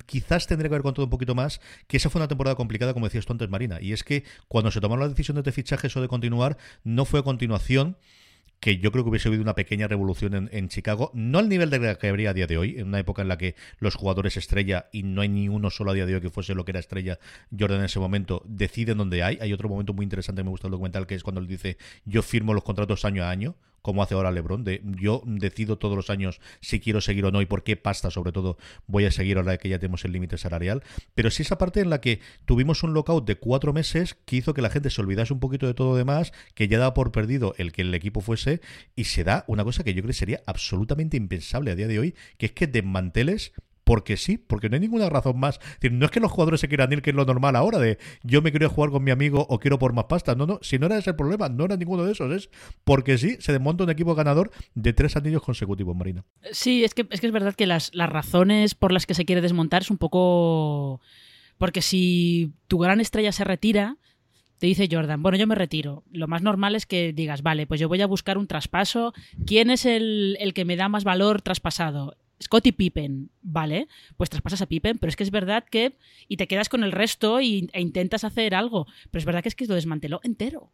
[0.06, 2.94] quizás tendría que ver con todo un poquito más, que esa fue una temporada complicada,
[2.94, 5.96] como decías tú antes, Marina, y es que cuando se tomaron las decisiones de fichajes
[5.96, 7.96] o de continuar, no fue a continuación
[8.64, 11.80] que yo creo que hubiese habido una pequeña revolución en, Chicago, no al nivel de
[11.80, 14.38] la que habría a día de hoy, en una época en la que los jugadores
[14.38, 16.70] estrella, y no hay ni uno solo a día de hoy que fuese lo que
[16.70, 17.18] era estrella
[17.50, 19.36] Jordan en ese momento, deciden dónde hay.
[19.42, 21.76] Hay otro momento muy interesante que me gusta el documental, que es cuando él dice,
[22.06, 23.54] yo firmo los contratos año a año,
[23.84, 27.42] como hace ahora LeBron, de yo decido todos los años si quiero seguir o no
[27.42, 28.56] y por qué pasta, sobre todo,
[28.86, 30.82] voy a seguir ahora que ya tenemos el límite salarial.
[31.14, 34.54] Pero sí esa parte en la que tuvimos un lockout de cuatro meses que hizo
[34.54, 37.54] que la gente se olvidase un poquito de todo demás, que ya daba por perdido
[37.58, 38.62] el que el equipo fuese,
[38.96, 41.98] y se da una cosa que yo creo que sería absolutamente impensable a día de
[41.98, 43.52] hoy, que es que desmanteles
[43.84, 45.60] porque sí, porque no hay ninguna razón más.
[45.90, 48.42] no es que los jugadores se quieran ir, que es lo normal ahora, de yo
[48.42, 50.34] me quiero jugar con mi amigo o quiero por más pasta.
[50.34, 52.50] No, no, si no era ese el problema, no era ninguno de esos, es
[52.84, 56.24] porque sí, se desmonta un equipo ganador de tres anillos consecutivos, Marina.
[56.50, 59.24] Sí, es que es, que es verdad que las, las razones por las que se
[59.24, 61.00] quiere desmontar es un poco...
[61.58, 63.96] Porque si tu gran estrella se retira,
[64.58, 66.02] te dice Jordan, bueno, yo me retiro.
[66.10, 69.12] Lo más normal es que digas, vale, pues yo voy a buscar un traspaso.
[69.46, 72.16] ¿Quién es el, el que me da más valor traspasado?
[72.42, 75.96] Scotty Pippen, vale, pues traspasas a Pippen, pero es que es verdad que.
[76.28, 78.86] Y te quedas con el resto y, e intentas hacer algo.
[79.10, 80.70] Pero es verdad que es que lo desmanteló entero.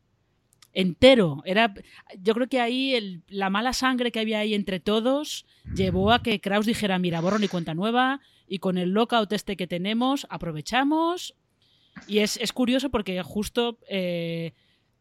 [0.72, 1.42] Entero.
[1.44, 1.74] Era,
[2.18, 6.40] yo creo que ahí la mala sangre que había ahí entre todos llevó a que
[6.40, 11.34] Kraus dijera: Mira, borro ni cuenta nueva y con el lockout este que tenemos, aprovechamos.
[12.06, 13.78] Y es, curioso porque justo.
[13.88, 14.54] Eh,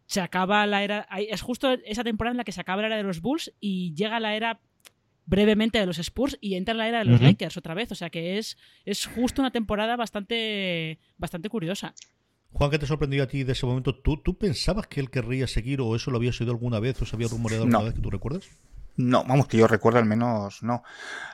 [0.09, 1.07] se acaba la era.
[1.19, 3.93] Es justo esa temporada en la que se acaba la era de los Bulls y
[3.93, 4.59] llega la era
[5.29, 7.91] brevemente de los Spurs y entra en la era de los Lakers otra vez.
[7.91, 11.93] O sea que es, es justo una temporada bastante, bastante curiosa.
[12.51, 13.95] Juan, ¿qué te sorprendió a ti de ese momento?
[13.95, 17.05] ¿Tú, ¿Tú pensabas que él querría seguir o eso lo habías oído alguna vez o
[17.05, 18.49] se había rumoreado alguna vez que tú recuerdas?
[19.01, 20.83] No, vamos, que yo recuerdo al menos, no.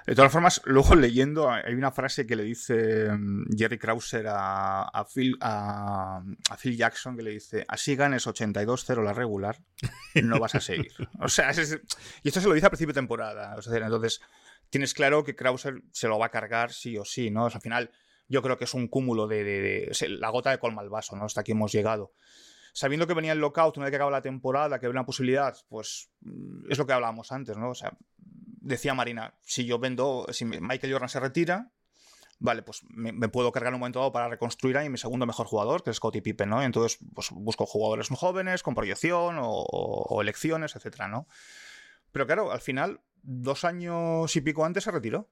[0.06, 5.04] De todas formas, luego leyendo, hay una frase que le dice mm, Jerry Krauser a,
[5.12, 6.22] Phil, a,
[6.62, 9.58] Phil Jackson, que le dice, así ganes 82-0 la regular,
[10.14, 10.92] no vas a seguir.
[11.20, 11.52] o sea,
[12.22, 13.56] y esto se lo dice a principio de temporada.
[13.58, 14.22] O sea, entonces,
[14.70, 17.48] tienes claro que Krauser se lo va a cargar sí o sí, ¿no?
[17.48, 17.90] al final,
[18.28, 21.26] yo creo que es un cúmulo de, de la gota de colma al vaso, ¿no?
[21.26, 22.14] Hasta aquí hemos llegado
[22.76, 25.56] sabiendo que venía el lockout una vez que acaba la temporada, que había una posibilidad,
[25.70, 27.70] pues mm, es lo que hablábamos antes, ¿no?
[27.70, 31.72] O sea, decía Marina, si yo vendo, si Michael Jordan se retira,
[32.38, 35.84] vale, pues me, puedo cargar un momento dado para reconstruir ahí mi segundo mejor jugador,
[35.84, 36.62] que es Scottie Pippen, ¿no?
[36.62, 41.28] entonces, pues busco jugadores jóvenes, con proyección o, elecciones, etcétera, ¿no?
[42.12, 45.30] Pero claro, al final, dos años y pico antes se retiró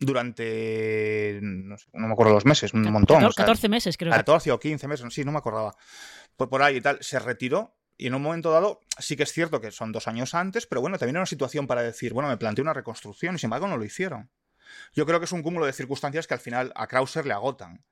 [0.00, 3.28] durante, no, me acuerdo los meses, un montón.
[3.34, 4.12] 14, meses, creo.
[4.12, 5.74] 14 o 15 meses, sí, no me acordaba.
[6.36, 9.32] Pues por ahí y tal, se retiró y en un momento dado sí que es
[9.32, 12.28] cierto que son dos años antes, pero bueno, también era una situación para decir, bueno,
[12.28, 14.30] me planteé una reconstrucción y sin embargo no lo hicieron.
[14.94, 17.84] Yo creo que es un cúmulo de circunstancias que al final a Krauser le agotan.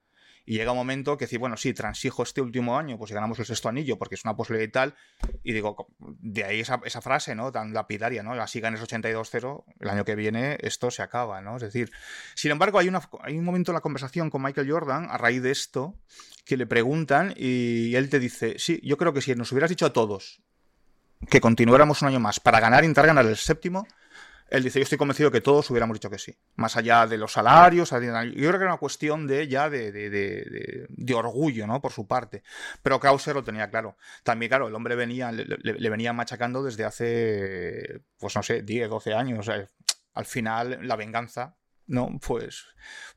[0.47, 3.38] Y llega un momento que decir, bueno, sí, transijo este último año, pues si ganamos
[3.40, 4.94] el sexto anillo, porque es una posibilidad y tal.
[5.42, 7.51] Y digo, de ahí esa, esa frase, ¿no?
[7.51, 8.32] Tan lapidaria, ¿no?
[8.34, 11.57] Así ganes 82-0, el año que viene esto se acaba, ¿no?
[11.57, 11.90] Es decir,
[12.36, 15.42] sin embargo, hay, una, hay un momento en la conversación con Michael Jordan, a raíz
[15.42, 15.99] de esto,
[16.44, 19.84] que le preguntan y él te dice, sí, yo creo que si nos hubieras dicho
[19.84, 20.40] a todos
[21.28, 23.86] que continuáramos un año más para ganar, intentar ganar el séptimo,
[24.49, 26.36] él dice, yo estoy convencido que todos hubiéramos dicho que sí.
[26.55, 30.86] Más allá de los salarios, yo creo que era una cuestión de ya de, de,
[30.88, 31.80] de, orgullo, ¿no?
[31.80, 32.42] Por su parte.
[32.82, 33.97] Pero Krauser lo tenía claro.
[34.22, 39.14] También, claro, el hombre venía, le, venía machacando desde hace, pues no sé, 10, 12
[39.14, 39.51] años.
[40.14, 41.57] Al final, la venganza
[41.88, 42.18] ¿no?
[42.20, 42.66] Pues,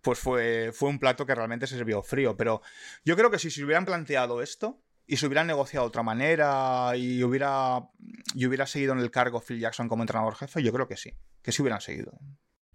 [0.01, 2.37] pues fue, fue un plato que realmente se sirvió frío.
[2.37, 2.61] Pero
[3.03, 6.91] yo creo que si se hubieran planteado esto, y se hubieran negociado de otra manera
[6.95, 7.89] y hubiera,
[8.35, 11.15] y hubiera seguido en el cargo Phil Jackson como entrenador jefe, yo creo que sí,
[11.41, 12.11] que sí hubieran seguido.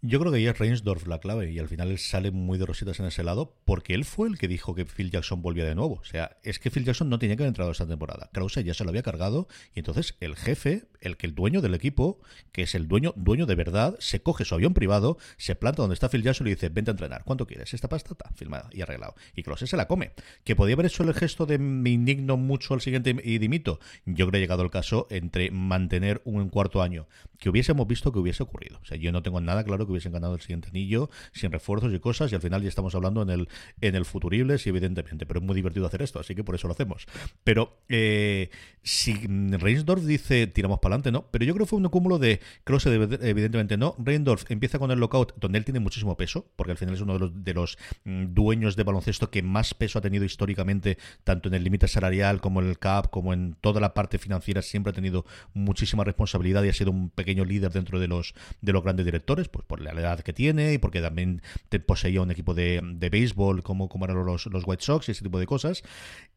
[0.07, 2.67] Yo creo que ahí es Reinsdorf la clave y al final él sale muy de
[2.67, 5.75] rositas en ese lado porque él fue el que dijo que Phil Jackson volvía de
[5.75, 5.95] nuevo.
[5.95, 8.29] O sea, es que Phil Jackson no tenía que haber entrado esta temporada.
[8.35, 11.75] Krause ya se lo había cargado y entonces el jefe, el que el dueño del
[11.75, 12.21] equipo,
[12.53, 15.95] que es el dueño, dueño de verdad, se coge su avión privado, se planta donde
[15.95, 17.25] está Phil Jackson y le dice, vente a entrenar.
[17.25, 17.73] ¿Cuánto quieres?
[17.73, 19.15] Esta pasta está filmada y arreglado.
[19.35, 20.13] Y Krause se la come.
[20.45, 23.81] Que podía haber hecho el gesto de me indigno mucho al siguiente y dimito.
[24.05, 27.07] Yo creo que ha llegado el caso entre mantener un cuarto año
[27.39, 28.79] que hubiésemos visto que hubiese ocurrido.
[28.83, 31.93] O sea, yo no tengo nada claro que hubiesen ganado el siguiente anillo sin refuerzos
[31.93, 33.49] y cosas y al final ya estamos hablando en el
[33.81, 36.69] en el futuribles y evidentemente, pero es muy divertido hacer esto, así que por eso
[36.69, 37.07] lo hacemos.
[37.43, 38.51] Pero eh,
[38.83, 42.41] si Reinsdorf dice tiramos para adelante, no, pero yo creo que fue un cúmulo de
[42.65, 43.95] Klose evidentemente no.
[43.99, 47.15] Reinsdorf empieza con el lockout donde él tiene muchísimo peso, porque al final es uno
[47.15, 51.49] de los, de los mm, dueños de baloncesto que más peso ha tenido históricamente, tanto
[51.49, 54.91] en el límite salarial como en el CAP, como en toda la parte financiera, siempre
[54.91, 58.83] ha tenido muchísima responsabilidad y ha sido un pequeño líder dentro de los, de los
[58.83, 62.55] grandes directores, pues por la edad que tiene y porque también te poseía un equipo
[62.55, 65.83] de, de béisbol como, como eran los, los White Sox y ese tipo de cosas.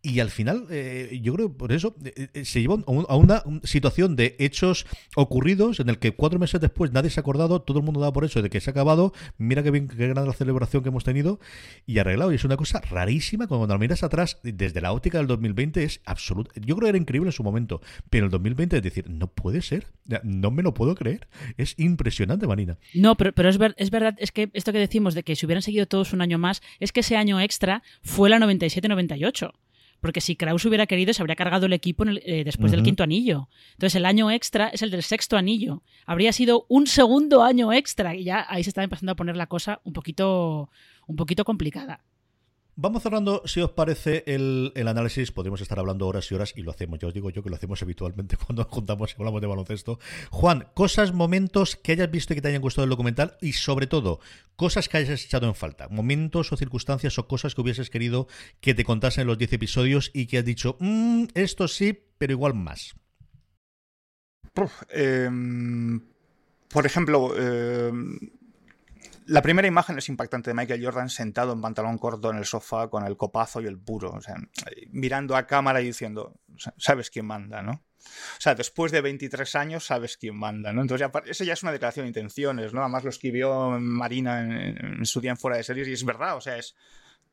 [0.02, 4.16] Y al final, eh, yo creo por eso eh, eh se llevó a una situación
[4.16, 4.86] de hechos
[5.16, 8.14] ocurridos en el que cuatro meses después nadie se ha acordado, todo el mundo da
[8.14, 10.90] por eso de que se ha acabado, mira qué bien, qué gran la celebración que
[10.90, 11.40] hemos tenido
[11.86, 12.32] y arreglado.
[12.32, 16.02] Y es una cosa rarísima cuando lo miras atrás, desde la óptica del 2020 es
[16.06, 16.52] absoluto.
[16.56, 19.62] Yo creo que era increíble en su momento, pero el 2020 es decir, no puede
[19.62, 19.88] ser,
[20.24, 21.28] no me lo puedo creer.
[21.58, 22.78] Es impresionante, Marina.
[22.94, 25.46] No, pero, pero es, ver, es verdad, es que esto que decimos de que si
[25.46, 29.52] hubieran seguido todos un año más, es que ese año extra fue la 97-98.
[30.02, 32.74] Porque si Kraus hubiera querido, se habría cargado el equipo en el, eh, después uh
[32.74, 32.78] -huh.
[32.78, 33.48] del quinto anillo.
[33.74, 35.84] Entonces el año extra es el del sexto anillo.
[36.08, 38.16] Habría sido un segundo año extra.
[38.16, 40.72] Y ya ahí se está empezando a poner la cosa un poquito,
[41.06, 42.02] un poquito complicada.
[42.80, 45.32] Vamos cerrando, si os parece, el, el, análisis.
[45.32, 47.00] Podríamos estar hablando horas y horas y lo hacemos.
[47.00, 50.00] Ya os digo yo que lo hacemos habitualmente cuando juntamos y hablamos de baloncesto.
[50.30, 53.88] Juan, cosas, momentos que hayas visto y que te hayan gustado del documental y sobre
[53.88, 54.20] todo,
[54.56, 55.88] cosas que hayas echado en falta.
[55.90, 58.28] Momentos o circunstancias o cosas que hubieses querido
[58.62, 62.34] que te contasen en los 10 episodios y que has dicho, mmm, esto sí, pero
[62.34, 62.94] igual más.
[64.92, 65.30] Eh,
[66.70, 67.92] por ejemplo, eh,
[69.28, 72.90] la primera imagen es impactante de Michael Jordan sentado en pantalón corto en el sofá
[72.90, 74.36] con el copazo y el puro, o sea,
[74.90, 76.40] mirando a cámara y diciendo,
[76.78, 77.74] sabes quién manda, ¿no?
[77.74, 80.82] O sea, después de 23 años sabes quién manda, ¿no?
[80.82, 82.82] Entonces, ya, eso ya es una declaración de intenciones, ¿no?
[82.82, 86.38] Además lo escribió Marina en, en su día en Fuera de Series y es verdad,
[86.38, 86.76] o sea, es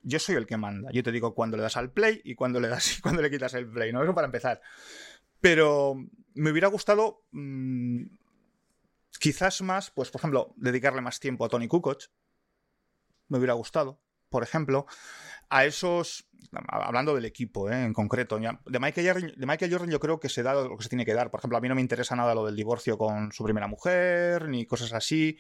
[0.05, 0.91] yo soy el que manda.
[0.93, 3.31] Yo te digo cuándo le das al play y cuándo le das y cuándo le
[3.31, 4.03] quitas el play, ¿no?
[4.03, 4.61] Eso para empezar.
[5.41, 5.97] Pero
[6.35, 8.05] me hubiera gustado mmm,
[9.19, 12.05] quizás más, pues por ejemplo, dedicarle más tiempo a Tony Kukoc.
[13.29, 14.87] Me hubiera gustado, por ejemplo,
[15.49, 16.29] a esos,
[16.69, 17.85] hablando del equipo ¿eh?
[17.85, 20.83] en concreto, de Michael, Jordan, de Michael Jordan yo creo que se da lo que
[20.83, 21.31] se tiene que dar.
[21.31, 24.49] Por ejemplo, a mí no me interesa nada lo del divorcio con su primera mujer,
[24.49, 25.39] ni cosas así,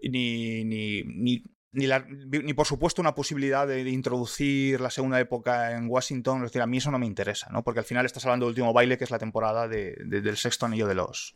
[0.00, 6.38] ni, ni, ni ni, por supuesto una posibilidad de, introducir la segunda época en Washington,
[6.38, 7.62] es decir, a mí eso no me interesa, ¿no?
[7.62, 10.66] Porque al final estás hablando del último baile, que es la temporada de, del sexto
[10.66, 11.34] anillo de los,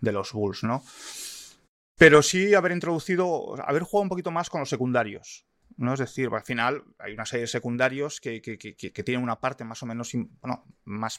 [0.00, 0.82] de los Bulls, ¿no?
[1.96, 5.46] Pero sí haber introducido, haber jugado un poquito más con los secundarios,
[5.76, 5.94] ¿no?
[5.94, 9.40] Es decir, al final hay una serie de secundarios que, que, que, que tienen una
[9.40, 11.18] parte más o menos, bueno, más,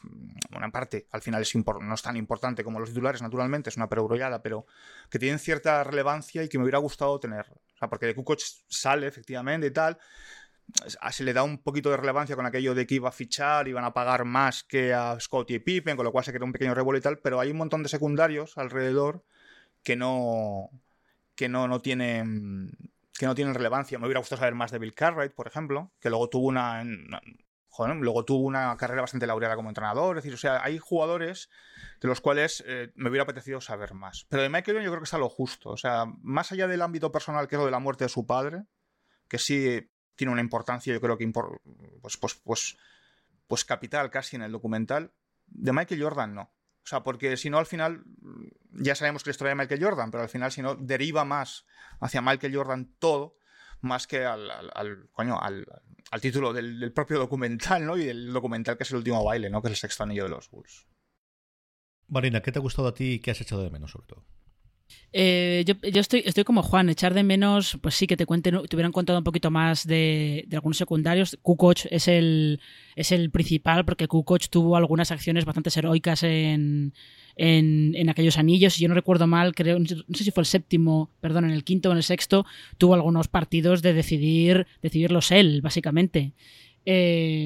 [0.56, 3.90] una parte al final es no es tan importante como los titulares, naturalmente, es una
[3.90, 4.66] perogrullada, pero
[5.10, 7.46] que tienen cierta relevancia y que me hubiera gustado tener.
[7.50, 9.98] O sea, porque de Kukoc sale efectivamente y tal,
[11.12, 13.84] se le da un poquito de relevancia con aquello de que iba a fichar, iban
[13.84, 16.74] a pagar más que a Scott y Pippen, con lo cual se crea un pequeño
[16.74, 19.24] revuelo y tal, pero hay un montón de secundarios alrededor
[19.84, 20.70] que no,
[21.36, 22.72] que no, no tienen
[23.18, 23.98] que no tienen relevancia.
[23.98, 26.84] Me hubiera gustado saber más de Bill Cartwright, por ejemplo, que luego tuvo una,
[27.70, 30.18] joder, luego tuvo una carrera bastante laureada como entrenador.
[30.18, 31.50] Es decir, o sea, hay jugadores
[32.02, 34.26] de los cuales eh, me hubiera apetecido saber más.
[34.30, 35.70] Pero de Michael yo creo que está lo justo.
[35.70, 38.26] O sea, más allá del ámbito personal, que es lo de la muerte de su
[38.26, 38.66] padre,
[39.28, 41.28] que sí tiene una importancia, yo creo que
[42.02, 42.78] pues, pues, pues,
[43.48, 45.12] pues capital casi en el documental.
[45.48, 46.55] De Michael Jordan no.
[46.86, 48.04] O sea, porque si no, al final,
[48.72, 51.66] ya sabemos que la historia de Michael Jordan, pero al final, si no, deriva más
[52.00, 53.38] hacia Michael Jordan todo,
[53.82, 55.66] más que al, coño, al
[56.22, 57.98] título del, del, propio documental, ¿no?
[57.98, 59.64] Y del documental que es el último baile, ¿no?
[59.64, 60.88] Que es el sexto anillo de los Bulls.
[62.08, 64.26] Marina, ¿qué te ha gustado a ti y qué has echado de menos, sobre todo?
[65.18, 68.60] Eh, yo, yo estoy, estoy como Juan, echar de menos, pues sí, que te cuenten,
[68.68, 71.38] te hubieran contado un poquito más de, de algunos secundarios.
[71.42, 72.60] Kukoc es el,
[72.98, 76.94] es el principal, porque Kukoc tuvo algunas acciones bastante heroicas en,
[77.38, 78.74] en, en, aquellos anillos.
[78.74, 81.64] Si yo no recuerdo mal, creo, no sé si fue el séptimo, perdón, en el
[81.64, 82.46] quinto o en el sexto,
[82.78, 86.34] tuvo algunos partidos de decidir, decidirlos él, básicamente.
[86.86, 87.45] Eh,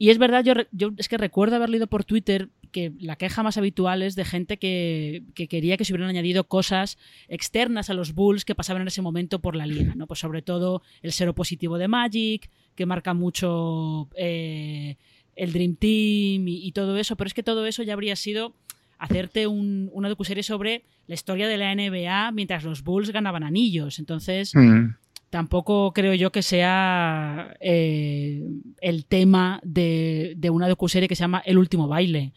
[0.00, 3.42] y es verdad, yo, yo es que recuerdo haber leído por Twitter que la queja
[3.42, 6.96] más habitual es de gente que, quería que se hubieran añadido cosas
[7.28, 10.06] externas a los Bulls que pasaban en ese momento por la liga, ¿no?
[10.06, 14.96] Pues sobre todo el cero positivo de Magic, que marca mucho eh,
[15.36, 18.54] el Dream Team y, todo eso, pero es que todo eso ya habría sido
[18.96, 23.98] hacerte un, una docuserie sobre la historia de la NBA mientras los Bulls ganaban anillos.
[23.98, 24.94] Entonces, mm.
[25.30, 28.42] Tampoco creo yo que sea eh,
[28.80, 32.32] el tema de, de, una docuserie que se llama El último baile.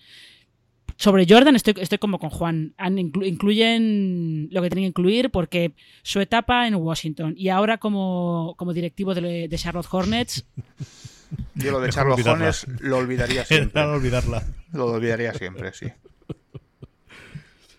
[0.96, 2.76] Sobre Jordan estoy, estoy como con Juan.
[3.24, 5.74] incluyen lo que tienen que incluir porque
[6.04, 10.46] su etapa en Washington y ahora como, como directivo de, de Charlotte Hornets
[11.56, 13.82] yo lo de Charlotte Hornets lo olvidaría siempre.
[13.84, 14.44] olvidarla.
[14.72, 15.88] Lo olvidaría siempre, sí.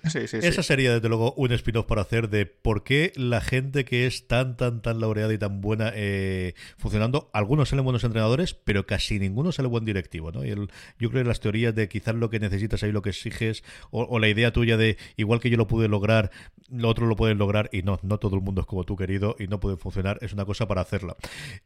[0.04, 4.26] Esa sería, desde luego, un spin-off para hacer de por qué la gente que es
[4.26, 9.18] tan, tan, tan laureada y tan buena eh, funcionando, algunos salen buenos entrenadores, pero casi
[9.18, 10.44] ninguno sale buen directivo, ¿no?
[10.44, 13.10] Y el, yo creo que las teorías de quizás lo que necesitas ahí, lo que
[13.10, 16.30] exiges, o, la idea tuya de igual que yo lo pude lograr,
[16.70, 19.36] lo otro lo pueden lograr, y no, no todo el mundo es como tú, querido,
[19.38, 21.16] y no puede funcionar, es una cosa para hacerla.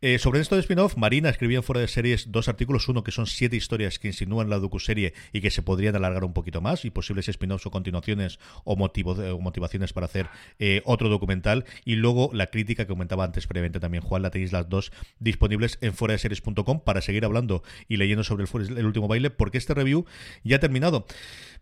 [0.00, 3.10] Eh, sobre esto de spin-off, Marina escribía en fuera de series dos artículos, uno que
[3.10, 6.84] son siete historias que insinúan la docuserie y que se podrían alargar un poquito más,
[6.84, 8.27] y posibles spin-offs o continuaciones
[8.64, 11.64] o, motivos, o motivaciones para hacer eh, otro documental.
[11.84, 15.78] Y luego la crítica que comentaba antes previamente también, Juan, la tenéis las dos disponibles
[15.80, 19.74] en fuera de series.com para seguir hablando y leyendo sobre el, último baile, porque este
[19.74, 20.04] review
[20.44, 21.06] ya ha terminado.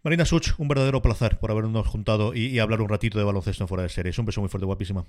[0.02, 3.68] Marina Such, un verdadero placer por habernos juntado y, hablar un ratito de baloncesto en
[3.68, 4.18] fuera de series.
[4.18, 5.04] Un beso muy fuerte, guapísima.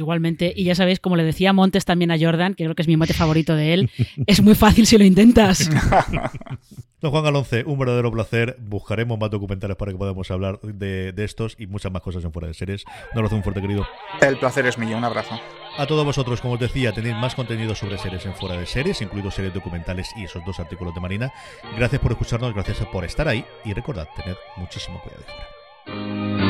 [0.00, 2.88] Igualmente, y ya sabéis, como le decía Montes también a Jordan, que creo que es
[2.88, 3.90] mi mate favorito de él,
[4.26, 5.70] es muy fácil si lo intentas.
[7.02, 8.56] Don Juan Galonce, un verdadero placer.
[8.60, 12.48] Buscaremos más documentales para que podamos hablar de, estos y muchas más cosas en fuera
[12.48, 12.84] de series.
[13.14, 13.86] No lo hace un fuerte querido.
[14.22, 15.38] El placer es mío, un abrazo.
[15.76, 19.02] A todos vosotros, como os decía, tenéis más contenido sobre series en fuera de series,
[19.02, 21.32] incluidos series documentales y esos dos artículos de Marina.
[21.76, 26.49] Gracias por escucharnos, gracias por estar ahí y recordad, tener muchísimo cuidado fuera.